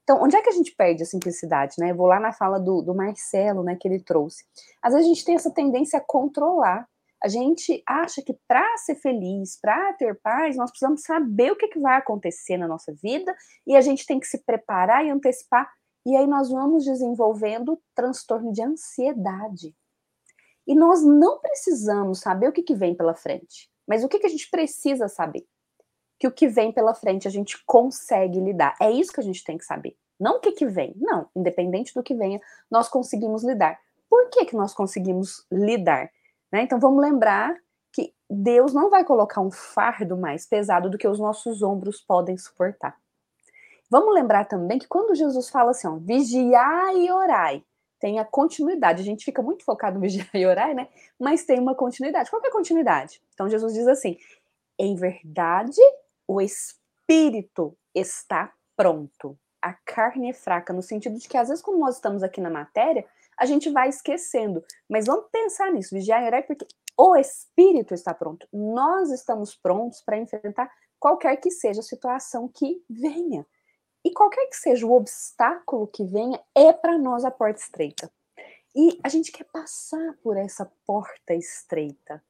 [0.03, 1.93] Então, onde é que a gente perde a simplicidade, né?
[1.93, 4.45] Eu vou lá na fala do, do Marcelo, né, que ele trouxe.
[4.83, 6.87] Às vezes a gente tem essa tendência a controlar
[7.23, 11.69] a gente acha que para ser feliz, para ter paz, nós precisamos saber o que,
[11.69, 13.35] que vai acontecer na nossa vida
[13.65, 15.71] e a gente tem que se preparar e antecipar.
[16.05, 19.73] E aí nós vamos desenvolvendo transtorno de ansiedade.
[20.67, 24.27] E nós não precisamos saber o que, que vem pela frente, mas o que, que
[24.27, 25.45] a gente precisa saber?
[26.19, 28.77] Que o que vem pela frente a gente consegue lidar.
[28.81, 29.97] É isso que a gente tem que saber.
[30.21, 30.95] Não o que, que vem.
[30.97, 32.41] Não, independente do que venha,
[32.71, 33.79] nós conseguimos lidar.
[34.09, 36.11] Por que, que nós conseguimos lidar?
[36.53, 36.63] Né?
[36.63, 37.57] Então vamos lembrar
[37.93, 42.37] que Deus não vai colocar um fardo mais pesado do que os nossos ombros podem
[42.37, 42.97] suportar.
[43.91, 47.65] Vamos lembrar também que quando Jesus fala assim, ó, vigiai e orai,
[48.03, 49.01] tem a continuidade.
[49.01, 50.89] A gente fica muito focado no vigiar e orar, né?
[51.21, 52.29] Mas tem uma continuidade.
[52.29, 53.23] Qual é a continuidade?
[53.33, 54.19] Então Jesus diz assim:
[54.77, 55.81] em verdade,
[56.27, 59.39] o espírito está pronto.
[59.63, 62.51] A carne é fraca, no sentido de que às vezes, quando nós estamos aqui na
[62.51, 63.07] matéria,
[63.39, 64.65] a gente vai esquecendo.
[64.89, 66.67] Mas vamos pensar nisso, vigiar e orar, porque
[66.99, 68.49] o espírito está pronto.
[68.53, 73.47] Nós estamos prontos para enfrentar qualquer que seja a situação que venha.
[74.05, 78.11] E qualquer que seja o obstáculo que venha, é para nós a porta estreita.
[78.75, 82.23] E a gente quer passar por essa porta estreita.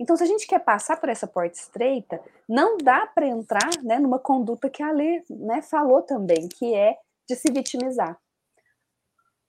[0.00, 3.98] Então, se a gente quer passar por essa porta estreita, não dá para entrar né,
[3.98, 6.96] numa conduta que a Lê né, falou também, que é
[7.28, 8.16] de se vitimizar.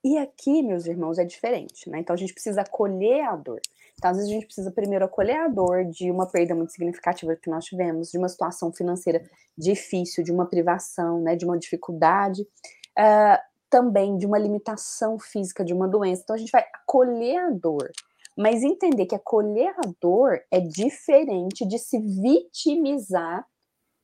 [0.03, 1.99] E aqui, meus irmãos, é diferente, né?
[1.99, 3.59] Então a gente precisa acolher a dor.
[3.99, 7.35] Então, às vezes, a gente precisa primeiro acolher a dor de uma perda muito significativa
[7.35, 9.21] que nós tivemos, de uma situação financeira
[9.57, 13.37] difícil, de uma privação, né, de uma dificuldade, uh,
[13.69, 16.21] também de uma limitação física, de uma doença.
[16.23, 17.91] Então, a gente vai acolher a dor,
[18.37, 23.45] mas entender que acolher a dor é diferente de se vitimizar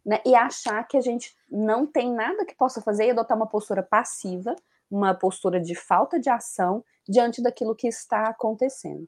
[0.05, 3.47] né, e achar que a gente não tem nada que possa fazer e adotar uma
[3.47, 4.53] postura passiva
[4.89, 9.07] uma postura de falta de ação diante daquilo que está acontecendo.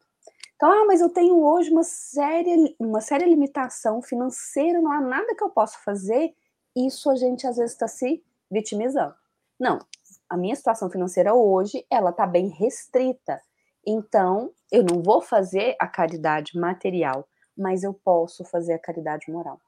[0.58, 5.36] Então, ah, mas eu tenho hoje uma séria, uma séria limitação financeira, não há nada
[5.36, 6.34] que eu possa fazer.
[6.76, 9.14] Isso a gente às vezes está se vitimizando.
[9.60, 9.78] Não,
[10.28, 13.40] a minha situação financeira hoje, ela está bem restrita.
[13.86, 19.62] Então, eu não vou fazer a caridade material, mas eu posso fazer a caridade moral.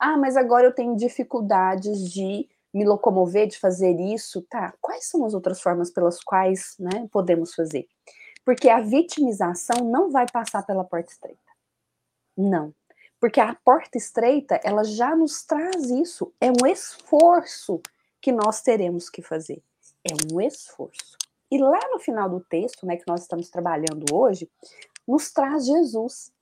[0.00, 4.72] Ah, mas agora eu tenho dificuldades de me locomover, de fazer isso, tá?
[4.80, 7.86] Quais são as outras formas pelas quais né, podemos fazer?
[8.44, 11.40] Porque a vitimização não vai passar pela porta estreita.
[12.36, 12.74] Não.
[13.20, 16.32] Porque a porta estreita, ela já nos traz isso.
[16.40, 17.80] É um esforço
[18.20, 19.62] que nós teremos que fazer.
[20.04, 21.16] É um esforço.
[21.50, 24.50] E lá no final do texto, né, que nós estamos trabalhando hoje,
[25.06, 26.32] nos traz Jesus.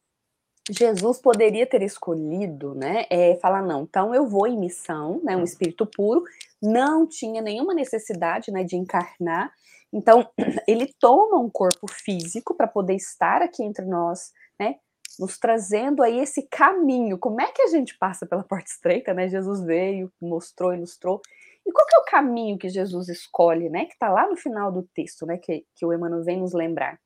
[0.70, 5.42] Jesus poderia ter escolhido, né, é, falar não, então eu vou em missão, né, um
[5.42, 6.22] espírito puro,
[6.62, 9.52] não tinha nenhuma necessidade, né, de encarnar,
[9.92, 10.28] então
[10.66, 14.76] ele toma um corpo físico para poder estar aqui entre nós, né,
[15.18, 17.18] nos trazendo aí esse caminho.
[17.18, 19.28] Como é que a gente passa pela porta estreita, né?
[19.28, 21.20] Jesus veio, mostrou, ilustrou.
[21.66, 23.84] E qual que é o caminho que Jesus escolhe, né?
[23.84, 25.38] Que está lá no final do texto, né?
[25.38, 26.98] Que, que o Emmanuel vem nos lembrar.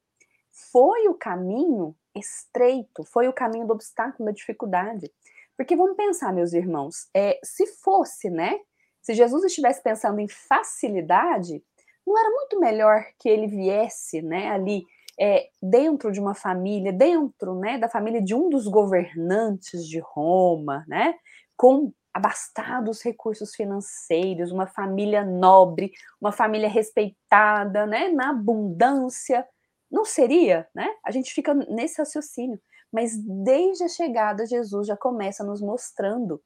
[0.72, 5.12] Foi o caminho estreito, foi o caminho do obstáculo, da dificuldade.
[5.56, 8.58] Porque vamos pensar, meus irmãos, é, se fosse, né?
[9.02, 11.62] Se Jesus estivesse pensando em facilidade,
[12.06, 14.84] não era muito melhor que ele viesse, né, ali
[15.18, 20.84] é, dentro de uma família, dentro, né, da família de um dos governantes de Roma,
[20.86, 21.14] né,
[21.56, 29.46] com abastados recursos financeiros, uma família nobre, uma família respeitada, né, na abundância,
[29.90, 30.88] não seria, né?
[31.04, 32.58] A gente fica nesse raciocínio,
[32.90, 36.42] mas desde a chegada Jesus já começa nos mostrando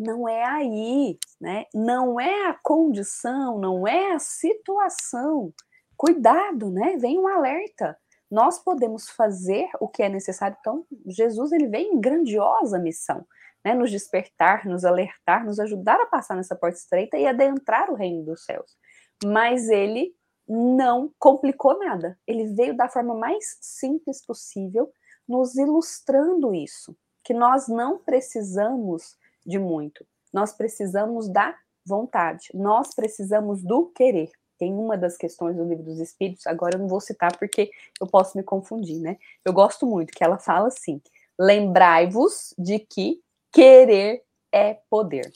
[0.00, 1.66] não é aí, né?
[1.74, 5.52] Não é a condição, não é a situação.
[5.96, 6.96] Cuidado, né?
[6.96, 7.96] Vem um alerta.
[8.30, 10.56] nós podemos fazer o que é necessário.
[10.60, 13.26] Então, Jesus ele vem em grandiosa missão,
[13.64, 13.74] né?
[13.74, 18.24] Nos despertar, nos alertar, nos ajudar a passar nessa porta estreita e adentrar o reino
[18.24, 18.76] dos céus.
[19.24, 20.14] Mas ele
[20.48, 22.18] não complicou nada.
[22.26, 24.90] Ele veio da forma mais simples possível,
[25.28, 29.16] nos ilustrando isso, que nós não precisamos
[29.46, 30.04] de muito.
[30.32, 32.48] Nós precisamos da vontade.
[32.54, 34.30] Nós precisamos do querer
[34.60, 38.06] tem uma das questões do livro dos Espíritos, agora eu não vou citar porque eu
[38.06, 39.16] posso me confundir, né?
[39.42, 41.00] Eu gosto muito que ela fala assim:
[41.38, 44.22] lembrai-vos de que querer
[44.52, 45.32] é poder.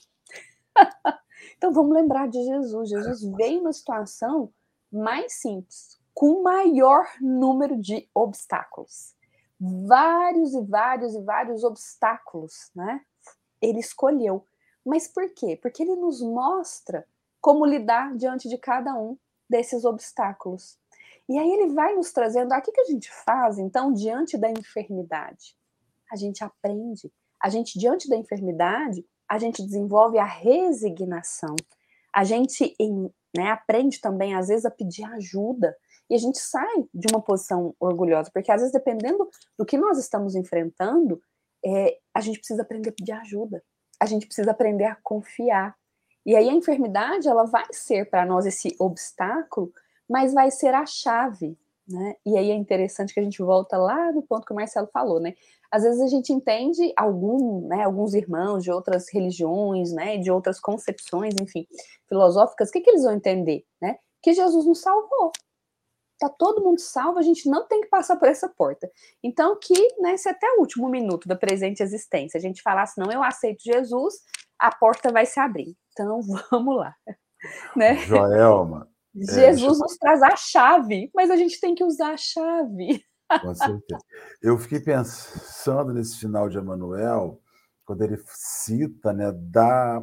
[1.57, 2.91] então vamos lembrar de Jesus.
[2.91, 4.53] Jesus veio numa situação
[4.93, 9.15] mais simples, com maior número de obstáculos.
[9.59, 13.01] Vários e vários e vários obstáculos, né?
[13.61, 14.45] Ele escolheu.
[14.85, 15.59] Mas por quê?
[15.61, 17.07] Porque ele nos mostra
[17.41, 19.17] como lidar diante de cada um
[19.49, 20.79] desses obstáculos.
[21.29, 24.51] E aí ele vai nos trazendo, ah, o que a gente faz então diante da
[24.51, 25.57] enfermidade?
[26.13, 27.11] A gente aprende.
[27.43, 31.57] A gente, diante da enfermidade, a gente desenvolve a resignação.
[32.15, 32.75] A gente
[33.37, 35.75] né, aprende também, às vezes, a pedir ajuda.
[36.09, 39.29] E a gente sai de uma posição orgulhosa, porque às vezes, dependendo
[39.59, 41.21] do que nós estamos enfrentando,
[41.65, 43.63] é, a gente precisa aprender a pedir ajuda.
[44.01, 45.75] A gente precisa aprender a confiar.
[46.27, 49.73] E aí a enfermidade, ela vai ser para nós esse obstáculo,
[50.09, 51.57] mas vai ser a chave,
[51.87, 52.17] né?
[52.25, 55.21] E aí é interessante que a gente volta lá no ponto que o Marcelo falou,
[55.21, 55.35] né?
[55.71, 60.61] Às vezes a gente entende algum, né, alguns irmãos de outras religiões, né, de outras
[60.61, 61.67] concepções, enfim,
[62.09, 63.97] filosóficas, o que, que eles vão entender, né?
[64.23, 65.33] Que Jesus nos salvou.
[66.25, 68.91] Tá todo mundo salvo, a gente não tem que passar por essa porta.
[69.23, 73.13] Então, que né, se até o último minuto da presente existência a gente falasse, não,
[73.13, 74.15] eu aceito Jesus,
[74.59, 75.77] a porta vai se abrir.
[75.93, 76.21] Então,
[76.51, 76.95] vamos lá.
[77.77, 77.97] Né?
[78.07, 78.89] Joelma.
[79.15, 83.05] Jesus é, nos traz a chave, mas a gente tem que usar a chave.
[83.43, 84.01] Com certeza.
[84.41, 87.39] Eu fiquei pensando nesse final de Emanuel,
[87.85, 90.03] quando ele cita né, da,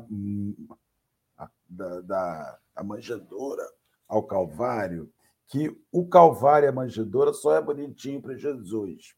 [1.67, 3.63] da, da a manjedoura
[4.07, 5.11] ao Calvário,
[5.51, 9.13] que o Calvário a manjedoura só é bonitinho para Jesus.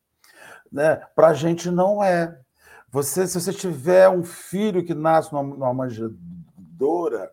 [0.72, 0.96] Né?
[1.16, 2.36] Para a gente não é.
[2.90, 7.32] Você, se você tiver um filho que nasce numa, numa manjedoura,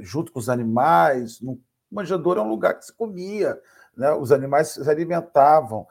[0.00, 1.60] junto com os animais, no,
[1.92, 3.60] manjedoura é um lugar que se comia,
[3.94, 4.14] né?
[4.14, 5.86] os animais se alimentavam.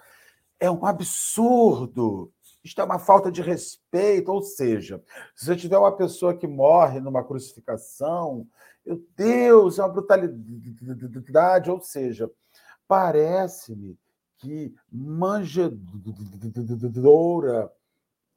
[0.59, 2.33] É um absurdo.
[2.63, 4.31] Isto é uma falta de respeito.
[4.31, 4.99] Ou seja,
[5.35, 8.47] se você tiver uma pessoa que morre numa crucificação,
[8.83, 11.69] meu Deus, é uma brutalidade.
[11.69, 12.27] Ou seja,
[12.87, 13.97] parece-me
[14.37, 15.71] que manjedoura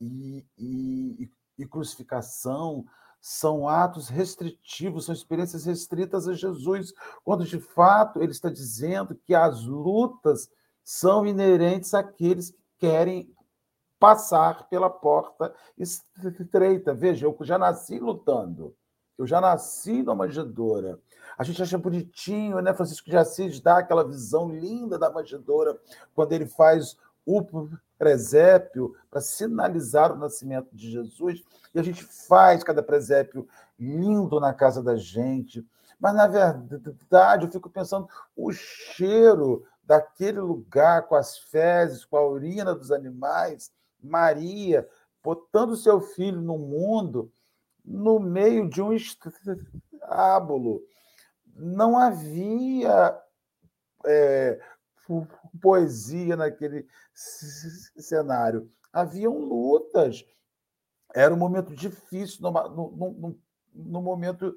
[0.00, 2.84] e, e, e crucificação
[3.20, 9.34] são atos restritivos, são experiências restritas a Jesus, quando de fato ele está dizendo que
[9.34, 10.50] as lutas
[10.82, 13.30] são inerentes àqueles que querem
[13.98, 16.94] passar pela porta estreita.
[16.94, 18.74] Veja, eu já nasci lutando,
[19.18, 20.98] eu já nasci numa manjedoura.
[21.40, 22.74] A gente acha bonitinho, né?
[22.74, 25.80] Francisco de Assis dá aquela visão linda da manjedoura
[26.14, 27.42] quando ele faz o
[27.96, 31.42] presépio para sinalizar o nascimento de Jesus,
[31.74, 35.66] e a gente faz cada presépio lindo na casa da gente.
[35.98, 42.28] Mas, na verdade, eu fico pensando o cheiro daquele lugar com as fezes, com a
[42.28, 44.86] urina dos animais, Maria
[45.22, 47.32] botando seu filho no mundo
[47.82, 50.82] no meio de um estábulo.
[51.60, 53.16] Não havia
[54.06, 54.58] é,
[55.60, 58.70] poesia naquele cenário.
[58.92, 60.24] Haviam lutas.
[61.14, 63.38] Era um momento difícil, no, no,
[63.74, 64.56] no momento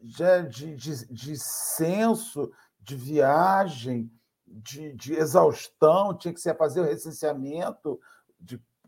[0.00, 4.10] de, de, de, de senso, de viagem,
[4.46, 8.00] de, de, exaustão, tinha que se fazer o recenseamento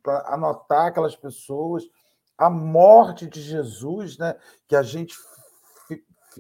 [0.03, 1.85] para anotar aquelas pessoas.
[2.37, 4.35] A morte de Jesus, né,
[4.67, 5.15] que a gente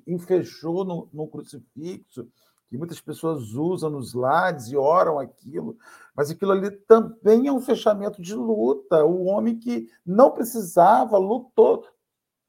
[0.06, 2.28] enfechou no, no crucifixo,
[2.68, 5.76] que muitas pessoas usam nos lares e oram aquilo,
[6.14, 9.04] mas aquilo ali também é um fechamento de luta.
[9.04, 11.86] O homem que não precisava lutou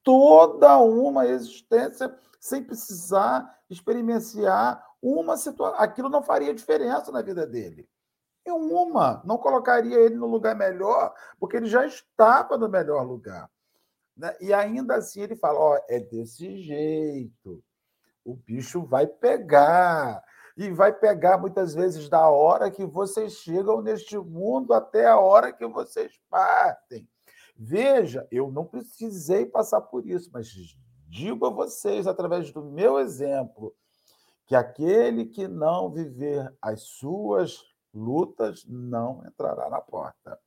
[0.02, 5.78] toda uma existência sem precisar experienciar uma situação.
[5.80, 7.88] Aquilo não faria diferença na vida dele.
[8.46, 13.50] Em uma, não colocaria ele no lugar melhor, porque ele já estava no melhor lugar.
[14.16, 14.36] Né?
[14.40, 17.64] E ainda assim ele fala: ó, é desse jeito
[18.26, 20.24] o bicho vai pegar.
[20.56, 25.52] E vai pegar muitas vezes da hora que vocês chegam neste mundo até a hora
[25.52, 27.10] que vocês partem.
[27.58, 30.48] Veja, eu não precisei passar por isso, mas
[31.08, 33.76] digo a vocês, através do meu exemplo,
[34.46, 37.60] que aquele que não viver as suas
[37.92, 40.40] lutas, não entrará na porta.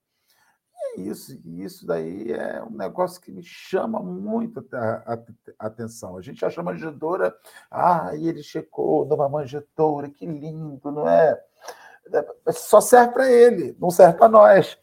[0.96, 5.18] E é isso, isso daí é um negócio que me chama muito a, a,
[5.58, 6.16] a atenção.
[6.16, 7.34] A gente acha manjedoura,
[7.70, 11.40] ah, e ele checou numa manjedoura, que lindo, não é?
[12.46, 14.78] é só serve para ele, não serve para nós.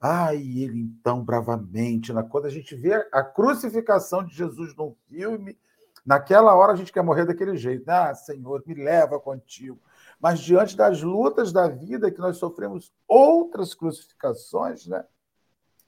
[0.00, 4.94] Ah, e ele então, bravamente, na, quando a gente vê a crucificação de Jesus no
[5.08, 5.58] filme,
[6.04, 7.88] naquela hora a gente quer morrer daquele jeito.
[7.88, 9.80] Ah, Senhor, me leva contigo.
[10.20, 15.04] Mas diante das lutas da vida, que nós sofremos outras crucificações, né?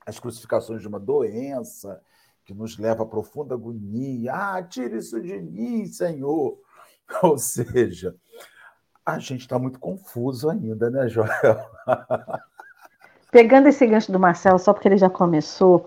[0.09, 2.01] As crucificações de uma doença,
[2.45, 4.33] que nos leva a profunda agonia.
[4.33, 6.59] Ah, tira isso de mim, Senhor.
[7.23, 8.15] Ou seja,
[9.05, 11.31] a gente está muito confuso ainda, né, Joel?
[13.31, 15.85] Pegando esse gancho do Marcelo, só porque ele já começou,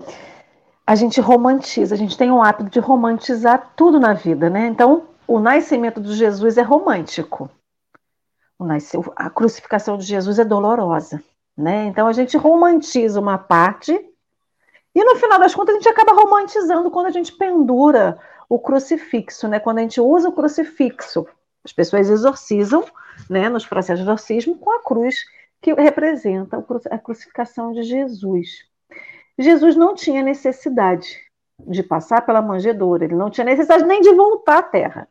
[0.86, 4.67] a gente romantiza, a gente tem um hábito de romantizar tudo na vida, né?
[4.67, 7.49] Então, o nascimento de Jesus é romântico
[9.15, 11.24] a crucificação de Jesus é dolorosa,
[11.57, 11.86] né?
[11.86, 13.99] Então a gente romantiza uma parte
[14.93, 18.19] e no final das contas a gente acaba romantizando quando a gente pendura
[18.49, 19.59] o crucifixo, né?
[19.59, 21.25] Quando a gente usa o crucifixo,
[21.63, 22.83] as pessoas exorcizam,
[23.29, 23.47] né?
[23.47, 25.15] Nos processos de exorcismo com a cruz
[25.61, 28.65] que representa a crucificação de Jesus.
[29.37, 31.17] Jesus não tinha necessidade
[31.59, 35.07] de passar pela manjedoura, ele não tinha necessidade nem de voltar à terra.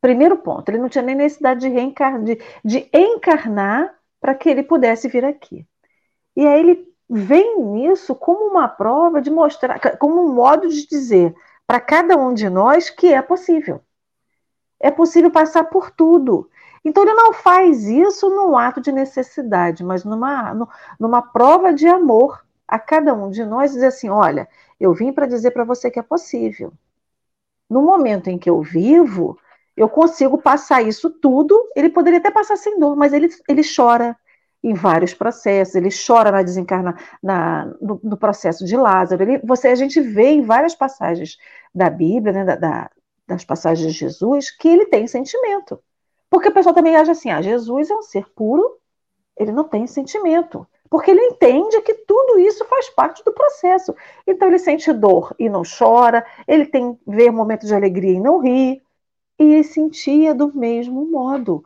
[0.00, 4.62] Primeiro ponto, ele não tinha nem necessidade de, reencarnar, de, de encarnar para que ele
[4.62, 5.66] pudesse vir aqui.
[6.36, 11.34] E aí ele vem nisso como uma prova de mostrar, como um modo de dizer
[11.66, 13.80] para cada um de nós que é possível.
[14.80, 16.48] É possível passar por tudo.
[16.84, 20.68] Então ele não faz isso num ato de necessidade, mas numa,
[21.00, 24.48] numa prova de amor a cada um de nós, dizer assim: olha,
[24.78, 26.72] eu vim para dizer para você que é possível.
[27.70, 29.38] No momento em que eu vivo,
[29.76, 31.70] eu consigo passar isso tudo.
[31.74, 34.16] Ele poderia até passar sem dor, mas ele, ele chora
[34.64, 39.22] em vários processos, ele chora na desencarna, na, no, no processo de Lázaro.
[39.22, 41.36] Ele, você, a gente vê em várias passagens
[41.74, 42.90] da Bíblia, né, da, da,
[43.28, 45.78] das passagens de Jesus, que ele tem sentimento.
[46.30, 48.78] Porque o pessoal também acha assim: ah, Jesus é um ser puro,
[49.36, 50.66] ele não tem sentimento.
[50.88, 53.94] Porque ele entende que tudo isso faz parte do processo.
[54.26, 58.38] Então ele sente dor e não chora, ele tem vê momentos de alegria e não
[58.38, 58.82] ri,
[59.38, 61.62] e ele sentia do mesmo modo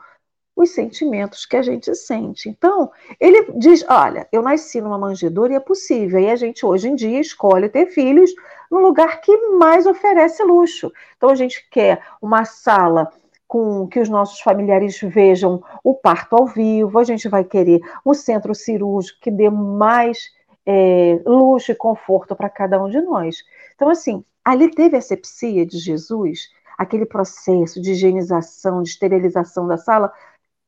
[0.59, 2.49] os sentimentos que a gente sente.
[2.49, 2.91] Então,
[3.21, 6.19] ele diz: Olha, eu nasci numa manjedoura e é possível.
[6.19, 8.35] E a gente hoje em dia escolhe ter filhos
[8.69, 10.93] no lugar que mais oferece luxo.
[11.17, 13.09] Então, a gente quer uma sala
[13.47, 18.13] com que os nossos familiares vejam o parto ao vivo, a gente vai querer um
[18.13, 20.19] centro cirúrgico que dê mais
[20.67, 23.37] é, luxo e conforto para cada um de nós.
[23.75, 29.77] Então, assim, ali teve a sepsia de Jesus aquele processo de higienização, de esterilização da
[29.77, 30.13] sala,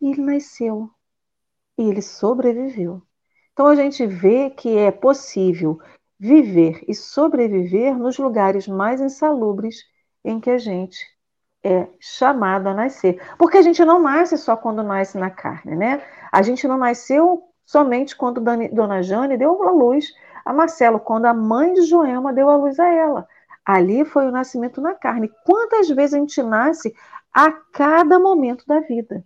[0.00, 0.90] e ele nasceu.
[1.78, 3.02] E ele sobreviveu.
[3.52, 5.80] Então a gente vê que é possível
[6.18, 9.84] viver e sobreviver nos lugares mais insalubres
[10.24, 10.98] em que a gente
[11.62, 13.20] é chamado a nascer.
[13.38, 16.02] Porque a gente não nasce só quando nasce na carne, né?
[16.32, 20.12] A gente não nasceu somente quando Dona Jane deu a luz
[20.44, 23.28] a Marcelo, quando a mãe de Joelma deu a luz a ela.
[23.64, 25.30] Ali foi o nascimento na carne.
[25.44, 26.94] Quantas vezes a gente nasce
[27.32, 29.24] a cada momento da vida?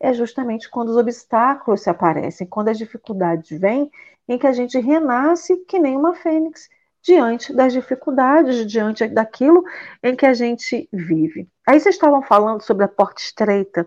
[0.00, 3.90] É justamente quando os obstáculos se aparecem, quando as dificuldades vêm,
[4.28, 6.68] em que a gente renasce que nem uma fênix
[7.02, 9.62] diante das dificuldades, diante daquilo
[10.02, 11.46] em que a gente vive.
[11.66, 13.86] Aí vocês estavam falando sobre a porta estreita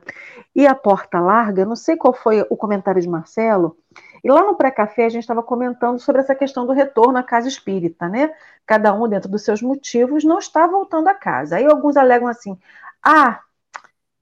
[0.56, 3.76] e a porta larga, não sei qual foi o comentário de Marcelo,
[4.24, 7.48] e lá no pré-café a gente estava comentando sobre essa questão do retorno à casa
[7.48, 8.32] espírita, né?
[8.66, 11.58] Cada um dentro dos seus motivos não está voltando à casa.
[11.58, 12.58] Aí alguns alegam assim:
[13.04, 13.40] ah,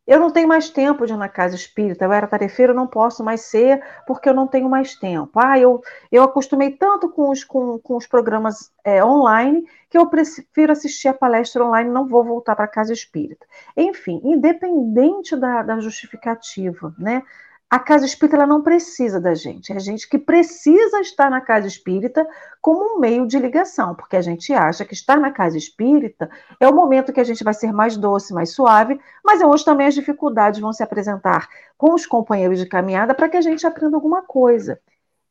[0.08, 2.88] eu não tenho mais tempo de ir na casa espírita, eu era tarefeiro, eu não
[2.88, 5.32] posso mais ser porque eu não tenho mais tempo.
[5.39, 5.82] Ah, eu,
[6.12, 11.08] eu acostumei tanto com os, com, com os programas é, online que eu prefiro assistir
[11.08, 13.45] a palestra online, não vou voltar para a casa espírita.
[13.76, 17.24] Enfim, independente da, da justificativa, né?
[17.70, 21.41] A casa espírita ela não precisa da gente, é a gente que precisa estar na
[21.41, 22.28] casa espírita
[22.61, 26.68] como um meio de ligação, porque a gente acha que estar na casa espírita é
[26.68, 29.88] o momento que a gente vai ser mais doce, mais suave, mas é onde também
[29.88, 33.97] as dificuldades vão se apresentar com os companheiros de caminhada para que a gente aprenda
[33.97, 34.80] alguma coisa.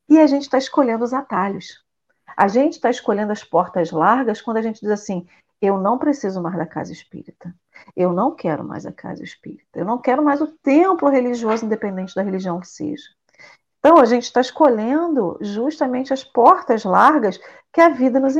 [0.08, 1.82] E a gente está escolhendo os atalhos.
[2.36, 5.26] A gente está escolhendo as portas largas quando a gente diz assim:
[5.60, 7.54] eu não preciso mais da casa espírita.
[7.96, 9.78] Eu não quero mais a casa espírita.
[9.78, 13.04] Eu não quero mais o templo religioso, independente da religião que seja.
[13.78, 17.38] Então, a gente está escolhendo justamente as portas largas
[17.70, 18.34] que a vida nos,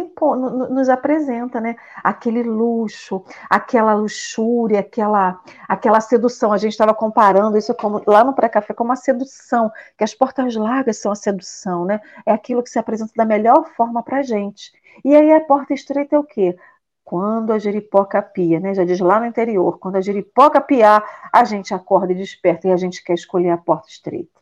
[0.71, 1.77] nos apresenta, né?
[2.03, 5.39] Aquele luxo, aquela luxúria, aquela,
[5.69, 6.51] aquela sedução.
[6.51, 10.55] A gente estava comparando isso como, lá no pré-café como a sedução, que as portas
[10.55, 12.01] largas são a sedução, né?
[12.25, 14.73] É aquilo que se apresenta da melhor forma para a gente.
[15.05, 16.57] E aí a porta estreita é o quê?
[17.05, 18.75] Quando a jeripoca pia, né?
[18.75, 22.73] Já diz lá no interior, quando a jeripoca piar, a gente acorda e desperta e
[22.73, 24.41] a gente quer escolher a porta estreita.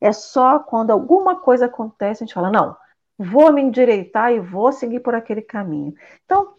[0.00, 2.76] É só quando alguma coisa acontece, a gente fala, não,
[3.18, 5.94] vou me endireitar e vou seguir por aquele caminho.
[6.24, 6.54] Então,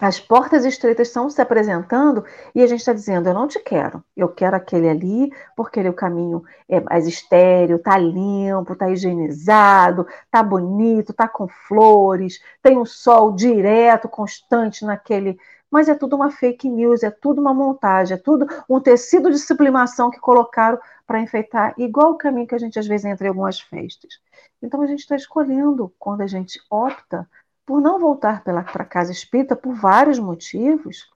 [0.00, 2.24] as portas estreitas estão se apresentando
[2.54, 5.88] e a gente está dizendo: eu não te quero, eu quero aquele ali, porque ele,
[5.88, 12.76] o caminho é mais estéreo, tá limpo, tá higienizado, tá bonito, tá com flores, tem
[12.76, 15.38] um sol direto, constante naquele.
[15.70, 19.38] Mas é tudo uma fake news, é tudo uma montagem, é tudo um tecido de
[19.38, 23.30] sublimação que colocaram para enfeitar, igual o caminho que a gente às vezes entra em
[23.30, 24.20] algumas festas.
[24.62, 27.28] Então a gente está escolhendo, quando a gente opta
[27.66, 31.10] por não voltar para a casa espírita por vários motivos,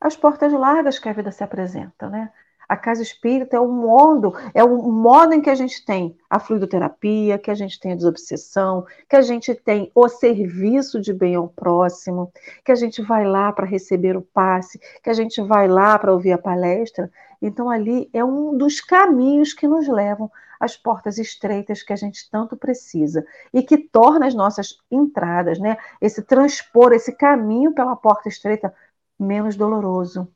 [0.00, 2.32] as portas largas que a vida se apresenta, né?
[2.68, 6.38] A casa espírita é o modo, é o modo em que a gente tem a
[6.38, 11.34] fluidoterapia, que a gente tem a desobsessão, que a gente tem o serviço de bem
[11.34, 12.32] ao próximo,
[12.64, 16.12] que a gente vai lá para receber o passe, que a gente vai lá para
[16.12, 17.10] ouvir a palestra.
[17.40, 20.30] Então, ali é um dos caminhos que nos levam
[20.62, 25.76] às portas estreitas que a gente tanto precisa e que torna as nossas entradas, né,
[26.00, 28.72] esse transpor, esse caminho pela porta estreita
[29.18, 30.28] menos doloroso,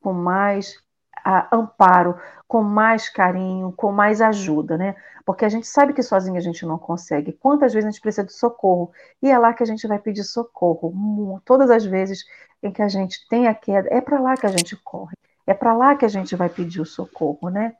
[0.00, 0.82] com mais
[1.52, 2.16] amparo,
[2.46, 4.94] com mais carinho, com mais ajuda, né?
[5.24, 7.32] Porque a gente sabe que sozinha a gente não consegue.
[7.32, 8.92] Quantas vezes a gente precisa de socorro?
[9.22, 11.40] E é lá que a gente vai pedir socorro.
[11.44, 12.24] Todas as vezes
[12.62, 15.14] em que a gente tem a queda, é para lá que a gente corre.
[15.46, 17.74] É para lá que a gente vai pedir o socorro, né?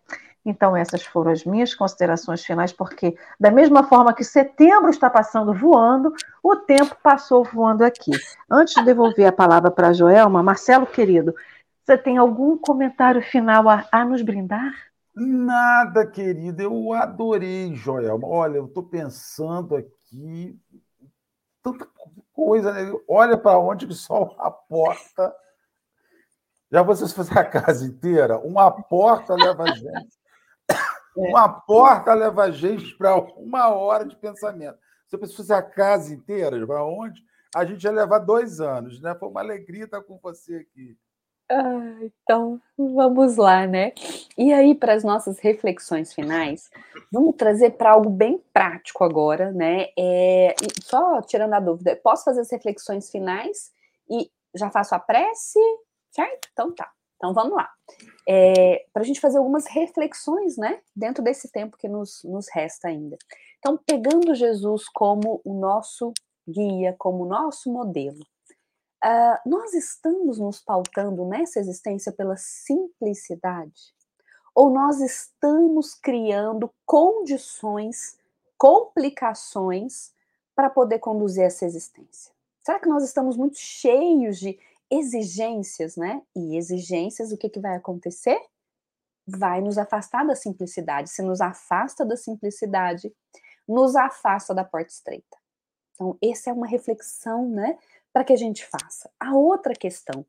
[0.45, 5.55] Então, essas foram as minhas considerações finais, porque, da mesma forma que setembro está passando
[5.55, 8.11] voando, o tempo passou voando aqui.
[8.51, 11.34] Antes de devolver a palavra para a Joelma, Marcelo, querido,
[11.85, 14.72] você tem algum comentário final a, a nos brindar?
[15.14, 16.62] Nada, querida.
[16.62, 18.26] Eu adorei, Joelma.
[18.26, 20.59] Olha, eu estou pensando aqui
[21.62, 21.87] tanta
[22.32, 22.93] coisa, né?
[23.09, 25.35] Olha para onde que só a porta.
[26.72, 28.39] Já vocês fizeram a casa inteira?
[28.39, 30.18] Uma porta leva a gente.
[30.70, 30.74] É.
[31.16, 34.78] Uma porta leva a gente para uma hora de pensamento.
[35.07, 37.22] Se eu fosse a casa inteira, para onde?
[37.55, 39.14] A gente ia levar dois anos, né?
[39.14, 40.99] Foi uma alegria estar com você aqui.
[41.51, 43.92] Ah, então, vamos lá, né?
[44.36, 46.70] E aí, para as nossas reflexões finais,
[47.12, 49.88] vamos trazer para algo bem prático agora, né?
[49.99, 53.72] É, só tirando a dúvida, posso fazer as reflexões finais
[54.11, 55.59] e já faço a prece,
[56.11, 56.49] certo?
[56.53, 56.90] Então tá.
[57.16, 57.68] Então vamos lá.
[58.28, 60.80] É, para a gente fazer algumas reflexões, né?
[60.97, 63.16] Dentro desse tempo que nos, nos resta ainda.
[63.59, 66.12] Então, pegando Jesus como o nosso
[66.49, 68.20] guia, como o nosso modelo.
[69.05, 73.93] Uh, nós estamos nos pautando nessa existência pela simplicidade?
[74.55, 78.19] Ou nós estamos criando condições,
[78.57, 80.15] complicações
[80.55, 82.33] para poder conduzir essa existência?
[82.61, 84.59] Será que nós estamos muito cheios de
[84.91, 86.23] exigências, né?
[86.35, 88.41] E exigências, o que, que vai acontecer?
[89.27, 91.11] Vai nos afastar da simplicidade.
[91.11, 93.15] Se nos afasta da simplicidade,
[93.69, 95.37] nos afasta da porta estreita.
[95.95, 97.79] Então, essa é uma reflexão, né?
[98.15, 99.11] Para que a gente faça.
[99.19, 100.25] A outra questão,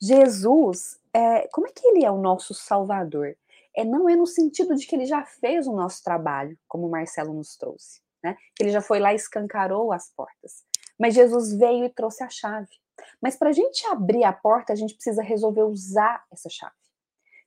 [0.00, 3.36] Jesus, é, como é que ele é o nosso Salvador?
[3.76, 6.90] É, não é no sentido de que ele já fez o nosso trabalho, como o
[6.90, 8.36] Marcelo nos trouxe, né?
[8.56, 10.64] Que ele já foi lá e escancarou as portas.
[10.98, 12.74] Mas Jesus veio e trouxe a chave.
[13.22, 16.74] Mas para a gente abrir a porta, a gente precisa resolver usar essa chave.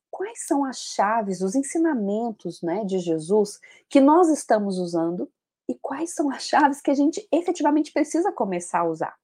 [0.10, 5.30] Quais são as chaves, os ensinamentos né, de Jesus que nós estamos usando
[5.68, 9.22] e quais são as chaves que a gente efetivamente precisa começar a usar?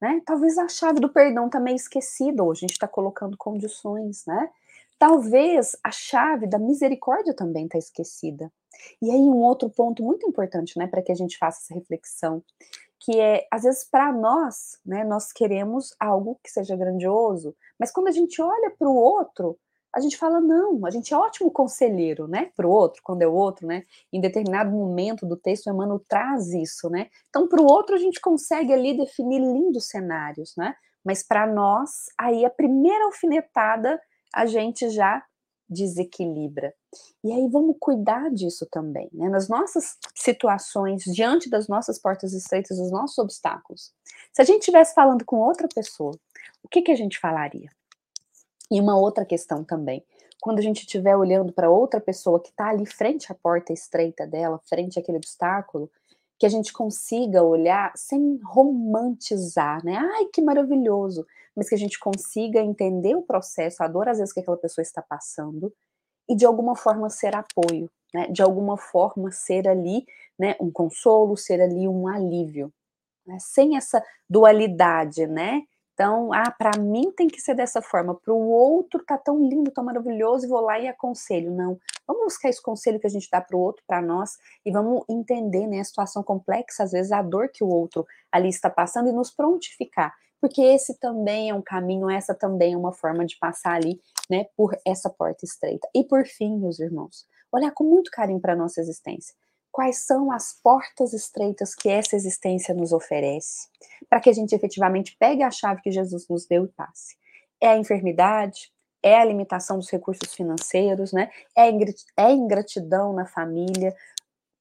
[0.00, 0.22] Né?
[0.24, 4.50] Talvez a chave do perdão está meio esquecida, ou a gente está colocando condições, né?
[4.98, 8.52] Talvez a chave da misericórdia também está esquecida.
[9.00, 12.42] E aí, um outro ponto muito importante, né, para que a gente faça essa reflexão,
[12.98, 18.08] que é, às vezes, para nós, né, nós queremos algo que seja grandioso, mas quando
[18.08, 19.58] a gente olha para o outro,
[19.92, 23.26] a gente fala, não, a gente é ótimo conselheiro, né, para o outro, quando é
[23.26, 27.60] o outro, né, em determinado momento do texto, o Emmanuel traz isso, né, então para
[27.60, 30.74] o outro a gente consegue ali definir lindos cenários, né,
[31.04, 34.00] mas para nós, aí a primeira alfinetada
[34.32, 35.24] a gente já
[35.68, 36.74] desequilibra.
[37.22, 42.76] E aí vamos cuidar disso também, né, nas nossas situações, diante das nossas portas estreitas,
[42.76, 43.92] dos nossos obstáculos.
[44.32, 46.12] Se a gente estivesse falando com outra pessoa,
[46.62, 47.70] o que, que a gente falaria?
[48.70, 50.04] E uma outra questão também.
[50.40, 54.26] quando a gente estiver olhando para outra pessoa que está ali frente à porta estreita
[54.26, 55.90] dela, frente àquele obstáculo,
[56.38, 59.96] que a gente consiga olhar sem romantizar, né?
[59.98, 61.26] Ai, que maravilhoso!
[61.54, 64.82] Mas que a gente consiga entender o processo, a dor às vezes que aquela pessoa
[64.82, 65.70] está passando
[66.28, 68.26] e de alguma forma ser apoio, né?
[68.28, 70.06] De alguma forma ser ali,
[70.38, 70.56] né?
[70.60, 72.72] Um consolo, ser ali um alívio,
[73.26, 73.36] né?
[73.40, 75.62] sem essa dualidade, né?
[76.00, 79.70] Então, ah, para mim tem que ser dessa forma, para o outro tá tão lindo,
[79.70, 81.50] tão maravilhoso, e vou lá e aconselho.
[81.50, 84.70] Não, vamos buscar esse conselho que a gente dá para o outro, para nós, e
[84.70, 88.70] vamos entender né, a situação complexa, às vezes a dor que o outro ali está
[88.70, 93.26] passando, e nos prontificar, porque esse também é um caminho, essa também é uma forma
[93.26, 95.86] de passar ali, né, por essa porta estreita.
[95.94, 99.34] E por fim, meus irmãos, olhar com muito carinho para a nossa existência
[99.70, 103.68] quais são as portas estreitas que essa existência nos oferece,
[104.08, 107.16] para que a gente efetivamente pegue a chave que Jesus nos deu e passe.
[107.60, 111.30] É a enfermidade, é a limitação dos recursos financeiros, né?
[111.56, 111.70] É
[112.16, 113.94] a ingratidão na família.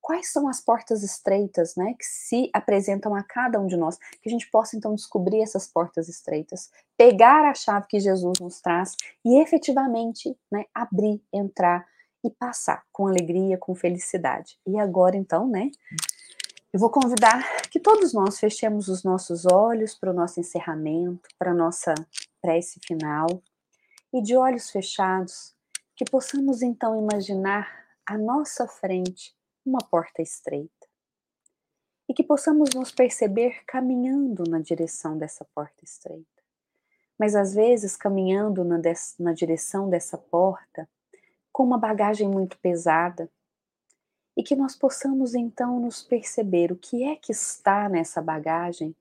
[0.01, 3.97] Quais são as portas estreitas, né, que se apresentam a cada um de nós?
[4.22, 8.60] Que a gente possa então descobrir essas portas estreitas, pegar a chave que Jesus nos
[8.60, 11.86] traz e efetivamente, né, abrir, entrar
[12.24, 14.59] e passar com alegria, com felicidade.
[14.65, 15.72] E agora, então, né?
[16.72, 21.51] Eu vou convidar que todos nós fechemos os nossos olhos para o nosso encerramento, para
[21.51, 21.95] a nossa
[22.41, 23.28] prece final,
[24.13, 25.55] e de olhos fechados,
[25.95, 27.67] que possamos então imaginar
[28.05, 30.88] à nossa frente uma porta estreita.
[32.07, 36.28] E que possamos nos perceber caminhando na direção dessa porta estreita.
[37.20, 38.80] Mas às vezes, caminhando na,
[39.20, 40.89] na direção dessa porta,
[41.60, 43.30] com uma bagagem muito pesada
[44.38, 48.95] e que nós possamos então nos perceber o que é que está nessa bagagem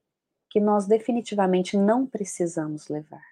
[0.50, 3.24] que nós definitivamente não precisamos levar.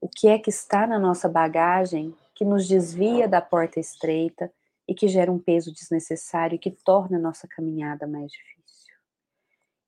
[0.00, 4.52] O que é que está na nossa bagagem que nos desvia da porta estreita
[4.88, 8.96] e que gera um peso desnecessário e que torna a nossa caminhada mais difícil.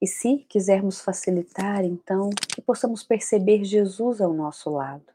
[0.00, 5.12] E se quisermos facilitar, então, que possamos perceber Jesus ao nosso lado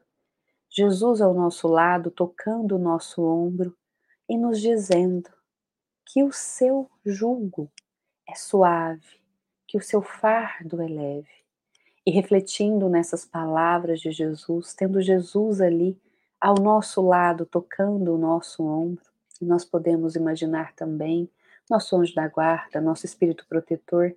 [0.68, 3.76] Jesus ao nosso lado, tocando o nosso ombro
[4.28, 5.30] e nos dizendo
[6.06, 7.70] que o seu jugo
[8.28, 9.20] é suave,
[9.66, 11.38] que o seu fardo é leve.
[12.04, 16.00] E refletindo nessas palavras de Jesus, tendo Jesus ali
[16.40, 19.04] ao nosso lado, tocando o nosso ombro,
[19.40, 21.30] nós podemos imaginar também
[21.68, 24.14] nosso anjo da guarda, nosso espírito protetor,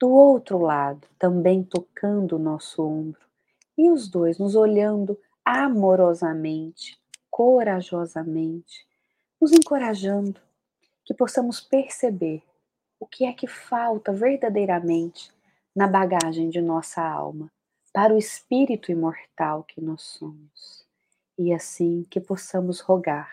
[0.00, 3.20] do outro lado, também tocando o nosso ombro,
[3.78, 6.98] e os dois nos olhando amorosamente,
[7.30, 8.86] corajosamente,
[9.40, 10.40] nos encorajando,
[11.04, 12.42] que possamos perceber
[12.98, 15.30] o que é que falta verdadeiramente
[15.76, 17.50] na bagagem de nossa alma
[17.92, 20.84] para o espírito imortal que nós somos.
[21.36, 23.30] E assim que possamos rogar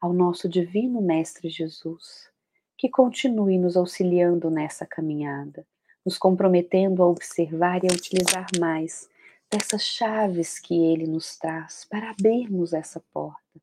[0.00, 2.28] ao nosso divino Mestre Jesus
[2.76, 5.66] que continue nos auxiliando nessa caminhada,
[6.04, 9.08] nos comprometendo a observar e a utilizar mais
[9.54, 13.60] dessas chaves que ele nos traz para abrirmos essa porta.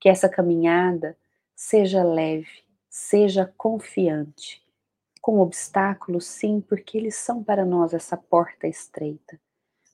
[0.00, 1.18] Que essa caminhada
[1.54, 4.62] seja leve, seja confiante,
[5.20, 9.38] com obstáculos, sim, porque eles são para nós essa porta estreita,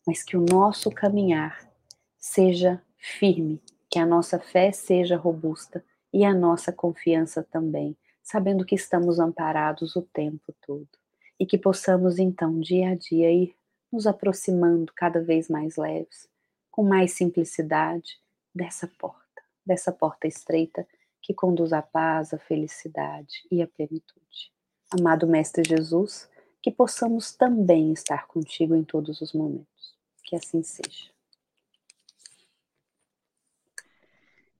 [0.06, 1.68] mas que o nosso caminhar
[2.16, 8.76] seja firme, que a nossa fé seja robusta e a nossa confiança também, sabendo que
[8.76, 10.88] estamos amparados o tempo todo.
[11.38, 13.54] E que possamos então dia a dia ir
[13.92, 16.28] nos aproximando cada vez mais leves,
[16.70, 18.20] com mais simplicidade
[18.54, 20.86] dessa porta, dessa porta estreita
[21.20, 24.52] que conduz à paz, à felicidade e à plenitude.
[24.90, 26.28] Amado Mestre Jesus,
[26.62, 29.94] que possamos também estar contigo em todos os momentos.
[30.24, 31.10] Que assim seja.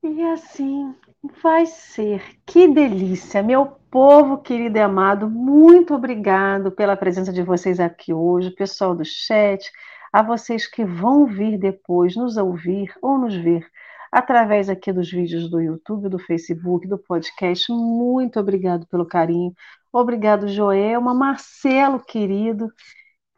[0.02, 0.94] E assim
[1.42, 2.40] vai ser.
[2.46, 3.42] Que delícia!
[3.42, 9.04] Meu povo querido e amado, muito obrigado pela presença de vocês aqui hoje, pessoal do
[9.04, 9.68] chat,
[10.12, 13.66] a vocês que vão vir depois nos ouvir ou nos ver
[14.12, 17.72] através aqui dos vídeos do YouTube, do Facebook, do podcast.
[17.72, 19.52] Muito obrigado pelo carinho.
[19.92, 22.68] Obrigado, Joelma, Marcelo querido.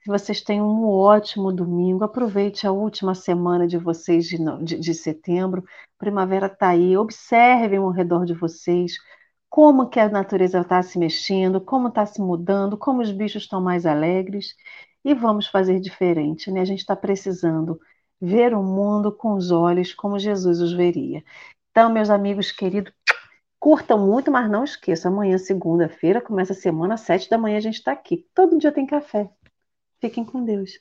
[0.03, 2.05] Que vocês tenham um ótimo domingo.
[2.05, 5.65] Aproveite a última semana de vocês de, de, de setembro.
[5.97, 6.97] Primavera está aí.
[6.97, 8.95] Observem ao redor de vocês
[9.53, 13.61] como que a natureza está se mexendo, como está se mudando, como os bichos estão
[13.61, 14.57] mais alegres.
[15.05, 16.63] E vamos fazer diferente, né?
[16.63, 17.79] A gente está precisando
[18.19, 21.23] ver o mundo com os olhos como Jesus os veria.
[21.71, 22.95] Então, meus amigos queridos,
[23.61, 27.61] curtam muito, mas não esqueçam, amanhã, segunda-feira, começa a semana, às sete da manhã, a
[27.61, 28.27] gente está aqui.
[28.35, 29.29] Todo dia tem café.
[30.01, 30.81] Fiquem com Deus.